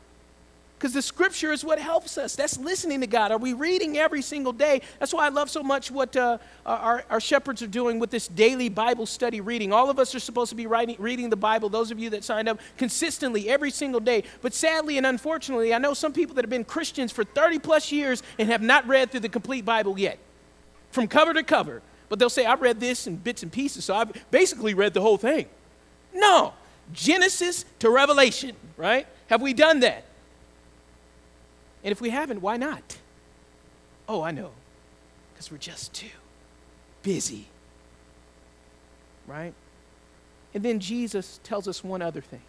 Because 0.84 0.94
the 0.94 1.02
scripture 1.02 1.54
is 1.54 1.64
what 1.64 1.80
helps 1.80 2.18
us. 2.18 2.36
That's 2.36 2.60
listening 2.60 3.00
to 3.00 3.08
God. 3.08 3.32
Are 3.32 3.38
we 3.38 3.54
reading 3.54 3.98
every 3.98 4.22
single 4.22 4.52
day? 4.52 4.82
That's 5.00 5.14
why 5.14 5.26
I 5.26 5.30
love 5.30 5.50
so 5.50 5.64
much 5.64 5.90
what 5.90 6.14
uh, 6.18 6.40
our, 6.66 7.06
our 7.10 7.22
shepherds 7.22 7.62
are 7.62 7.68
doing 7.68 8.00
with 8.00 8.12
this 8.12 8.28
daily 8.28 8.68
Bible 8.68 9.06
study 9.06 9.40
reading. 9.40 9.72
All 9.72 9.90
of 9.90 9.98
us 9.98 10.14
are 10.14 10.20
supposed 10.20 10.50
to 10.50 10.58
be 10.58 10.68
writing, 10.68 10.98
reading 11.00 11.30
the 11.30 11.38
Bible, 11.38 11.70
those 11.70 11.90
of 11.90 12.00
you 12.00 12.10
that 12.10 12.26
signed 12.26 12.50
up 12.50 12.60
consistently 12.78 13.48
every 13.48 13.72
single 13.72 14.02
day. 14.02 14.26
But 14.42 14.54
sadly 14.54 14.98
and 14.98 15.06
unfortunately, 15.06 15.74
I 15.74 15.78
know 15.78 15.94
some 15.94 16.12
people 16.12 16.36
that 16.36 16.44
have 16.44 16.50
been 16.50 16.66
Christians 16.66 17.14
for 17.14 17.24
30 17.24 17.60
plus 17.60 17.90
years 17.90 18.22
and 18.38 18.50
have 18.50 18.62
not 18.62 18.86
read 18.86 19.10
through 19.10 19.22
the 19.22 19.30
complete 19.30 19.64
Bible 19.64 19.98
yet, 19.98 20.20
from 20.92 21.08
cover 21.08 21.34
to 21.34 21.44
cover. 21.44 21.82
But 22.10 22.20
they'll 22.20 22.30
say, 22.30 22.44
I 22.44 22.56
read 22.56 22.82
this 22.82 23.08
in 23.08 23.16
bits 23.16 23.42
and 23.42 23.50
pieces, 23.50 23.86
so 23.86 23.96
I've 23.96 24.12
basically 24.32 24.74
read 24.74 24.94
the 24.94 25.02
whole 25.02 25.18
thing. 25.18 25.46
No, 26.14 26.54
Genesis 26.92 27.64
to 27.80 27.90
Revelation, 27.90 28.58
right? 28.76 29.08
Have 29.28 29.42
we 29.42 29.54
done 29.54 29.80
that? 29.80 30.08
And 31.84 31.92
if 31.92 32.00
we 32.00 32.10
haven't, 32.10 32.42
why 32.42 32.58
not? 32.58 32.98
Oh, 34.08 34.22
I 34.22 34.32
know. 34.32 34.52
Because 35.34 35.52
we're 35.52 35.58
just 35.58 35.94
too 35.94 36.08
busy. 37.02 37.48
Right? 39.28 39.54
And 40.54 40.64
then 40.64 40.80
Jesus 40.80 41.40
tells 41.44 41.68
us 41.68 41.84
one 41.84 42.02
other 42.02 42.22
thing. 42.22 42.42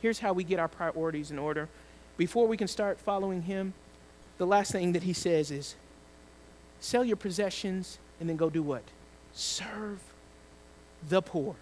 Here's 0.00 0.18
how 0.18 0.32
we 0.32 0.44
get 0.44 0.58
our 0.58 0.68
priorities 0.68 1.30
in 1.30 1.38
order. 1.38 1.68
Before 2.16 2.46
we 2.46 2.56
can 2.56 2.68
start 2.68 3.00
following 3.00 3.42
him, 3.42 3.72
the 4.38 4.46
last 4.46 4.72
thing 4.72 4.92
that 4.92 5.04
he 5.04 5.12
says 5.12 5.50
is 5.50 5.76
sell 6.80 7.04
your 7.04 7.16
possessions 7.16 7.98
and 8.18 8.28
then 8.28 8.36
go 8.36 8.50
do 8.50 8.62
what? 8.62 8.82
Serve 9.32 10.00
the 11.08 11.22
poor. 11.22 11.54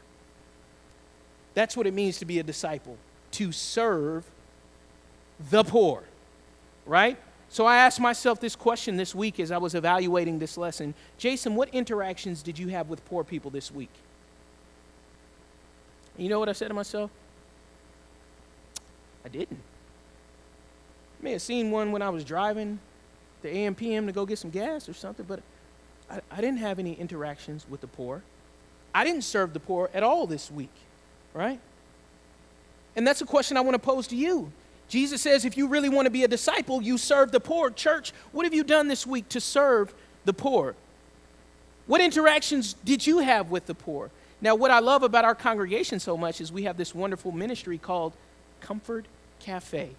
That's 1.54 1.76
what 1.76 1.86
it 1.86 1.94
means 1.94 2.18
to 2.18 2.24
be 2.24 2.38
a 2.38 2.42
disciple, 2.42 2.96
to 3.32 3.52
serve 3.52 4.24
the 5.50 5.64
poor, 5.64 6.04
right? 6.90 7.16
So 7.48 7.66
I 7.66 7.76
asked 7.76 8.00
myself 8.00 8.40
this 8.40 8.56
question 8.56 8.96
this 8.96 9.14
week 9.14 9.38
as 9.38 9.52
I 9.52 9.58
was 9.58 9.76
evaluating 9.76 10.40
this 10.40 10.58
lesson 10.58 10.92
Jason, 11.18 11.54
what 11.54 11.68
interactions 11.70 12.42
did 12.42 12.58
you 12.58 12.68
have 12.68 12.90
with 12.90 13.04
poor 13.06 13.22
people 13.22 13.50
this 13.50 13.70
week? 13.70 13.90
You 16.18 16.28
know 16.28 16.40
what 16.40 16.48
I 16.48 16.52
said 16.52 16.68
to 16.68 16.74
myself? 16.74 17.10
I 19.24 19.28
didn't. 19.28 19.60
I 21.20 21.22
may 21.22 21.32
have 21.32 21.42
seen 21.42 21.70
one 21.70 21.92
when 21.92 22.02
I 22.02 22.08
was 22.08 22.24
driving 22.24 22.80
the 23.42 23.48
AMPM 23.48 24.06
to 24.06 24.12
go 24.12 24.26
get 24.26 24.38
some 24.38 24.50
gas 24.50 24.88
or 24.88 24.92
something, 24.92 25.24
but 25.26 25.40
I, 26.10 26.20
I 26.30 26.40
didn't 26.40 26.58
have 26.58 26.78
any 26.78 26.94
interactions 26.94 27.66
with 27.70 27.80
the 27.80 27.86
poor. 27.86 28.22
I 28.92 29.04
didn't 29.04 29.22
serve 29.22 29.52
the 29.52 29.60
poor 29.60 29.90
at 29.94 30.02
all 30.02 30.26
this 30.26 30.50
week, 30.50 30.74
right? 31.34 31.60
And 32.96 33.06
that's 33.06 33.20
a 33.20 33.26
question 33.26 33.56
I 33.56 33.60
want 33.60 33.74
to 33.74 33.78
pose 33.78 34.08
to 34.08 34.16
you. 34.16 34.50
Jesus 34.90 35.22
says, 35.22 35.44
if 35.44 35.56
you 35.56 35.68
really 35.68 35.88
want 35.88 36.06
to 36.06 36.10
be 36.10 36.24
a 36.24 36.28
disciple, 36.28 36.82
you 36.82 36.98
serve 36.98 37.30
the 37.30 37.38
poor. 37.38 37.70
Church, 37.70 38.12
what 38.32 38.44
have 38.44 38.52
you 38.52 38.64
done 38.64 38.88
this 38.88 39.06
week 39.06 39.28
to 39.30 39.40
serve 39.40 39.94
the 40.24 40.32
poor? 40.32 40.74
What 41.86 42.00
interactions 42.00 42.74
did 42.84 43.06
you 43.06 43.20
have 43.20 43.50
with 43.50 43.66
the 43.66 43.74
poor? 43.74 44.10
Now, 44.40 44.56
what 44.56 44.72
I 44.72 44.80
love 44.80 45.04
about 45.04 45.24
our 45.24 45.36
congregation 45.36 46.00
so 46.00 46.16
much 46.16 46.40
is 46.40 46.50
we 46.50 46.64
have 46.64 46.76
this 46.76 46.92
wonderful 46.92 47.30
ministry 47.30 47.78
called 47.78 48.14
Comfort 48.60 49.06
Cafe. 49.38 49.90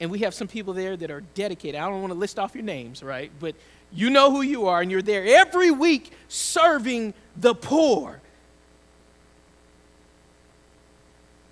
And 0.00 0.10
we 0.10 0.20
have 0.20 0.32
some 0.32 0.48
people 0.48 0.72
there 0.72 0.96
that 0.96 1.10
are 1.10 1.20
dedicated. 1.34 1.78
I 1.78 1.86
don't 1.86 2.00
want 2.00 2.12
to 2.14 2.18
list 2.18 2.38
off 2.38 2.54
your 2.54 2.64
names, 2.64 3.02
right? 3.02 3.30
But 3.38 3.54
you 3.92 4.08
know 4.08 4.30
who 4.30 4.40
you 4.40 4.66
are, 4.68 4.80
and 4.80 4.90
you're 4.90 5.02
there 5.02 5.24
every 5.26 5.70
week 5.70 6.10
serving 6.28 7.12
the 7.36 7.54
poor. 7.54 8.20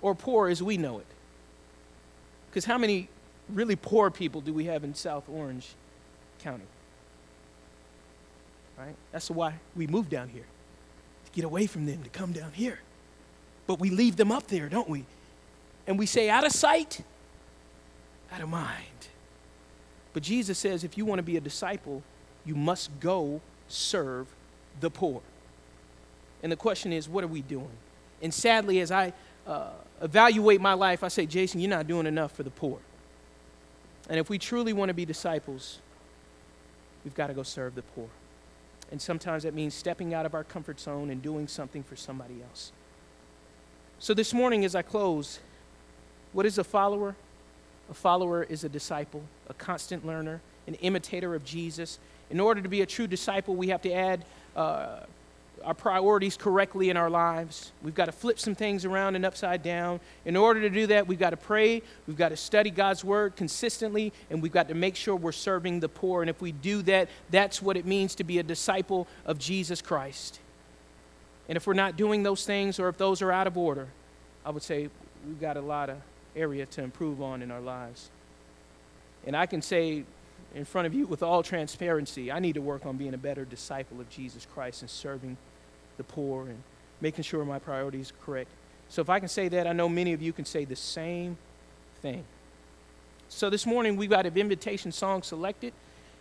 Or 0.01 0.15
poor 0.15 0.49
as 0.49 0.63
we 0.63 0.77
know 0.77 0.97
it. 0.97 1.05
Because 2.49 2.65
how 2.65 2.77
many 2.77 3.09
really 3.47 3.75
poor 3.75 4.09
people 4.09 4.41
do 4.41 4.53
we 4.53 4.65
have 4.65 4.83
in 4.83 4.93
South 4.93 5.23
Orange 5.29 5.67
County? 6.39 6.65
Right? 8.77 8.95
That's 9.11 9.29
why 9.29 9.55
we 9.75 9.87
moved 9.87 10.09
down 10.09 10.29
here 10.29 10.45
to 11.25 11.31
get 11.31 11.43
away 11.45 11.67
from 11.67 11.85
them, 11.85 12.03
to 12.03 12.09
come 12.09 12.31
down 12.31 12.51
here. 12.53 12.79
But 13.67 13.79
we 13.79 13.89
leave 13.89 14.15
them 14.15 14.31
up 14.31 14.47
there, 14.47 14.69
don't 14.69 14.89
we? 14.89 15.05
And 15.85 15.99
we 15.99 16.05
say, 16.05 16.29
out 16.29 16.45
of 16.45 16.51
sight, 16.51 17.01
out 18.31 18.41
of 18.41 18.49
mind. 18.49 19.07
But 20.13 20.23
Jesus 20.23 20.57
says, 20.57 20.83
if 20.83 20.97
you 20.97 21.05
want 21.05 21.19
to 21.19 21.23
be 21.23 21.37
a 21.37 21.41
disciple, 21.41 22.03
you 22.45 22.55
must 22.55 22.89
go 22.99 23.41
serve 23.67 24.27
the 24.79 24.89
poor. 24.89 25.21
And 26.41 26.51
the 26.51 26.55
question 26.55 26.93
is, 26.93 27.07
what 27.07 27.23
are 27.23 27.27
we 27.27 27.41
doing? 27.41 27.69
And 28.21 28.33
sadly, 28.33 28.79
as 28.79 28.91
I 28.91 29.13
uh, 29.45 29.71
evaluate 30.01 30.61
my 30.61 30.73
life, 30.73 31.03
I 31.03 31.07
say, 31.07 31.25
Jason, 31.25 31.59
you're 31.59 31.69
not 31.69 31.87
doing 31.87 32.05
enough 32.05 32.31
for 32.31 32.43
the 32.43 32.49
poor. 32.49 32.79
And 34.09 34.19
if 34.19 34.29
we 34.29 34.37
truly 34.37 34.73
want 34.73 34.89
to 34.89 34.93
be 34.93 35.05
disciples, 35.05 35.79
we've 37.03 37.15
got 37.15 37.27
to 37.27 37.33
go 37.33 37.43
serve 37.43 37.75
the 37.75 37.81
poor. 37.81 38.07
And 38.91 39.01
sometimes 39.01 39.43
that 39.43 39.53
means 39.53 39.75
stepping 39.75 40.13
out 40.13 40.25
of 40.25 40.33
our 40.33 40.43
comfort 40.43 40.79
zone 40.79 41.09
and 41.09 41.21
doing 41.21 41.47
something 41.47 41.83
for 41.83 41.95
somebody 41.95 42.41
else. 42.41 42.71
So 43.99 44.13
this 44.13 44.33
morning, 44.33 44.65
as 44.65 44.75
I 44.75 44.81
close, 44.81 45.39
what 46.33 46.45
is 46.45 46.57
a 46.57 46.63
follower? 46.63 47.15
A 47.91 47.93
follower 47.93 48.43
is 48.43 48.63
a 48.63 48.69
disciple, 48.69 49.21
a 49.47 49.53
constant 49.53 50.05
learner, 50.05 50.41
an 50.67 50.75
imitator 50.75 51.35
of 51.35 51.43
Jesus. 51.43 51.99
In 52.29 52.39
order 52.39 52.61
to 52.61 52.69
be 52.69 52.81
a 52.81 52.85
true 52.85 53.07
disciple, 53.07 53.55
we 53.55 53.69
have 53.69 53.81
to 53.81 53.91
add 53.91 54.25
uh, 54.55 55.01
our 55.63 55.73
priorities 55.73 56.37
correctly 56.37 56.89
in 56.89 56.97
our 56.97 57.09
lives. 57.09 57.71
We've 57.81 57.95
got 57.95 58.05
to 58.05 58.11
flip 58.11 58.39
some 58.39 58.55
things 58.55 58.85
around 58.85 59.15
and 59.15 59.25
upside 59.25 59.63
down. 59.63 59.99
In 60.25 60.35
order 60.35 60.61
to 60.61 60.69
do 60.69 60.87
that, 60.87 61.07
we've 61.07 61.19
got 61.19 61.31
to 61.31 61.37
pray, 61.37 61.81
we've 62.07 62.17
got 62.17 62.29
to 62.29 62.37
study 62.37 62.69
God's 62.69 63.03
word 63.03 63.35
consistently, 63.35 64.13
and 64.29 64.41
we've 64.41 64.51
got 64.51 64.67
to 64.69 64.73
make 64.73 64.95
sure 64.95 65.15
we're 65.15 65.31
serving 65.31 65.79
the 65.79 65.89
poor. 65.89 66.21
And 66.21 66.29
if 66.29 66.41
we 66.41 66.51
do 66.51 66.81
that, 66.83 67.09
that's 67.29 67.61
what 67.61 67.77
it 67.77 67.85
means 67.85 68.15
to 68.15 68.23
be 68.23 68.39
a 68.39 68.43
disciple 68.43 69.07
of 69.25 69.39
Jesus 69.39 69.81
Christ. 69.81 70.39
And 71.47 71.55
if 71.55 71.65
we're 71.65 71.73
not 71.73 71.97
doing 71.97 72.23
those 72.23 72.45
things, 72.45 72.79
or 72.79 72.89
if 72.89 72.97
those 72.97 73.21
are 73.21 73.31
out 73.31 73.47
of 73.47 73.57
order, 73.57 73.87
I 74.45 74.51
would 74.51 74.63
say 74.63 74.89
we've 75.27 75.41
got 75.41 75.57
a 75.57 75.61
lot 75.61 75.89
of 75.89 75.97
area 76.35 76.65
to 76.67 76.83
improve 76.83 77.21
on 77.21 77.41
in 77.41 77.51
our 77.51 77.61
lives. 77.61 78.09
And 79.25 79.35
I 79.35 79.45
can 79.45 79.61
say 79.61 80.05
in 80.55 80.65
front 80.65 80.87
of 80.87 80.93
you 80.93 81.05
with 81.05 81.21
all 81.21 81.43
transparency, 81.43 82.31
I 82.31 82.39
need 82.39 82.53
to 82.53 82.61
work 82.61 82.85
on 82.85 82.97
being 82.97 83.13
a 83.13 83.17
better 83.17 83.45
disciple 83.45 83.99
of 83.99 84.09
Jesus 84.09 84.47
Christ 84.53 84.81
and 84.81 84.89
serving 84.89 85.37
the 85.99 86.03
poor 86.05 86.43
and 86.43 86.63
making 87.01 87.23
sure 87.23 87.45
my 87.45 87.59
priorities 87.59 88.11
are 88.11 88.25
correct. 88.25 88.49
So 88.87 89.01
if 89.01 89.09
I 89.09 89.19
can 89.19 89.27
say 89.27 89.49
that, 89.49 89.67
I 89.67 89.73
know 89.73 89.87
many 89.87 90.13
of 90.13 90.21
you 90.21 90.33
can 90.33 90.45
say 90.45 90.65
the 90.65 90.75
same 90.75 91.37
thing. 92.01 92.23
So 93.27 93.51
this 93.51 93.65
morning 93.67 93.97
we've 93.97 94.09
got 94.09 94.25
an 94.25 94.35
invitation 94.35 94.91
song 94.91 95.21
selected. 95.21 95.73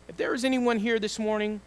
If 0.08 0.16
there 0.16 0.34
is 0.34 0.44
anyone 0.44 0.78
here 0.78 0.98
this 0.98 1.18
morning 1.18 1.60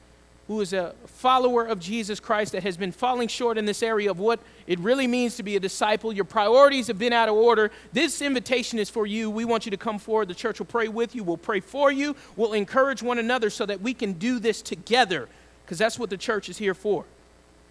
who 0.47 0.59
is 0.59 0.73
a 0.73 0.93
follower 1.05 1.65
of 1.65 1.79
Jesus 1.79 2.19
Christ 2.19 2.51
that 2.51 2.63
has 2.63 2.75
been 2.75 2.91
falling 2.91 3.29
short 3.29 3.57
in 3.57 3.65
this 3.65 3.81
area 3.81 4.11
of 4.11 4.19
what 4.19 4.41
it 4.67 4.77
really 4.79 5.07
means 5.07 5.37
to 5.37 5.43
be 5.43 5.55
a 5.55 5.59
disciple, 5.59 6.11
your 6.11 6.25
priorities 6.25 6.87
have 6.87 6.99
been 6.99 7.13
out 7.13 7.29
of 7.29 7.35
order, 7.35 7.71
this 7.93 8.21
invitation 8.21 8.77
is 8.77 8.89
for 8.89 9.07
you. 9.07 9.29
We 9.29 9.45
want 9.45 9.65
you 9.65 9.71
to 9.71 9.77
come 9.77 9.99
forward. 9.99 10.27
The 10.27 10.35
church 10.35 10.59
will 10.59 10.65
pray 10.65 10.89
with 10.89 11.15
you, 11.15 11.23
we'll 11.23 11.37
pray 11.37 11.61
for 11.61 11.91
you, 11.91 12.15
we'll 12.35 12.53
encourage 12.53 13.01
one 13.01 13.19
another 13.19 13.49
so 13.49 13.65
that 13.67 13.79
we 13.79 13.93
can 13.93 14.13
do 14.13 14.37
this 14.37 14.61
together 14.61 15.29
because 15.63 15.77
that's 15.77 15.97
what 15.97 16.09
the 16.09 16.17
church 16.17 16.49
is 16.49 16.57
here 16.57 16.73
for 16.73 17.05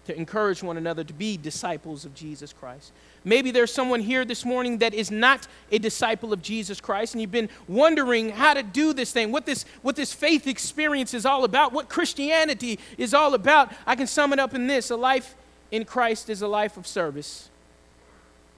to 0.05 0.17
encourage 0.17 0.63
one 0.63 0.77
another 0.77 1.03
to 1.03 1.13
be 1.13 1.37
disciples 1.37 2.05
of 2.05 2.15
Jesus 2.15 2.53
Christ. 2.53 2.91
Maybe 3.23 3.51
there's 3.51 3.71
someone 3.71 4.01
here 4.01 4.25
this 4.25 4.43
morning 4.43 4.79
that 4.79 4.93
is 4.93 5.11
not 5.11 5.47
a 5.71 5.77
disciple 5.77 6.33
of 6.33 6.41
Jesus 6.41 6.81
Christ, 6.81 7.13
and 7.13 7.21
you've 7.21 7.31
been 7.31 7.49
wondering 7.67 8.29
how 8.29 8.55
to 8.55 8.63
do 8.63 8.93
this 8.93 9.11
thing, 9.11 9.31
what 9.31 9.45
this, 9.45 9.65
what 9.83 9.95
this 9.95 10.11
faith 10.11 10.47
experience 10.47 11.13
is 11.13 11.25
all 11.25 11.43
about, 11.43 11.71
what 11.71 11.87
Christianity 11.87 12.79
is 12.97 13.13
all 13.13 13.35
about. 13.35 13.71
I 13.85 13.95
can 13.95 14.07
sum 14.07 14.33
it 14.33 14.39
up 14.39 14.55
in 14.55 14.67
this 14.67 14.89
a 14.89 14.95
life 14.95 15.35
in 15.69 15.85
Christ 15.85 16.29
is 16.29 16.41
a 16.41 16.47
life 16.47 16.77
of 16.77 16.87
service. 16.87 17.49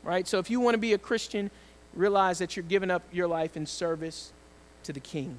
Right? 0.03 0.27
So 0.27 0.39
if 0.39 0.49
you 0.49 0.59
want 0.59 0.75
to 0.75 0.79
be 0.79 0.93
a 0.93 0.97
Christian, 0.97 1.51
realize 1.93 2.39
that 2.39 2.55
you're 2.55 2.63
giving 2.63 2.89
up 2.89 3.03
your 3.11 3.27
life 3.27 3.55
in 3.55 3.65
service 3.65 4.31
to 4.83 4.93
the 4.93 4.99
King 4.99 5.37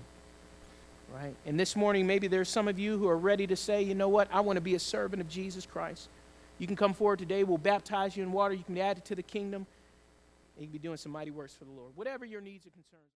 right? 1.15 1.35
And 1.47 1.59
this 1.59 1.77
morning, 1.77 2.07
maybe 2.07 2.27
there's 2.27 2.49
some 2.49 2.67
of 2.67 2.79
you 2.79 2.99
who 2.99 3.09
are 3.09 3.17
ready 3.17 3.47
to 3.47 3.57
say, 3.57 3.83
you 3.83 3.95
know 3.95 4.09
what, 4.09 4.29
I 4.33 4.41
want 4.41 4.57
to 4.57 4.61
be 4.61 4.75
a 4.75 4.81
servant 4.81 5.21
of 5.21 5.29
Jesus 5.29 5.65
Christ. 5.65 6.09
You 6.59 6.67
can 6.67 6.77
come 6.77 6.93
forward 6.93 7.21
today. 7.21 7.45
We'll 7.45 7.59
baptize 7.59 8.17
you 8.17 8.23
in 8.23 8.33
water. 8.33 8.55
You 8.55 8.65
can 8.65 8.75
be 8.75 8.81
added 8.81 9.05
to 9.07 9.15
the 9.15 9.23
kingdom. 9.23 9.67
And 10.57 10.63
you 10.63 10.67
can 10.67 10.73
be 10.73 10.79
doing 10.79 10.97
some 10.97 11.13
mighty 11.13 11.31
works 11.31 11.55
for 11.55 11.65
the 11.65 11.71
Lord. 11.71 11.93
Whatever 11.95 12.25
your 12.25 12.41
needs 12.41 12.65
and 12.65 12.75
concerns. 12.75 13.05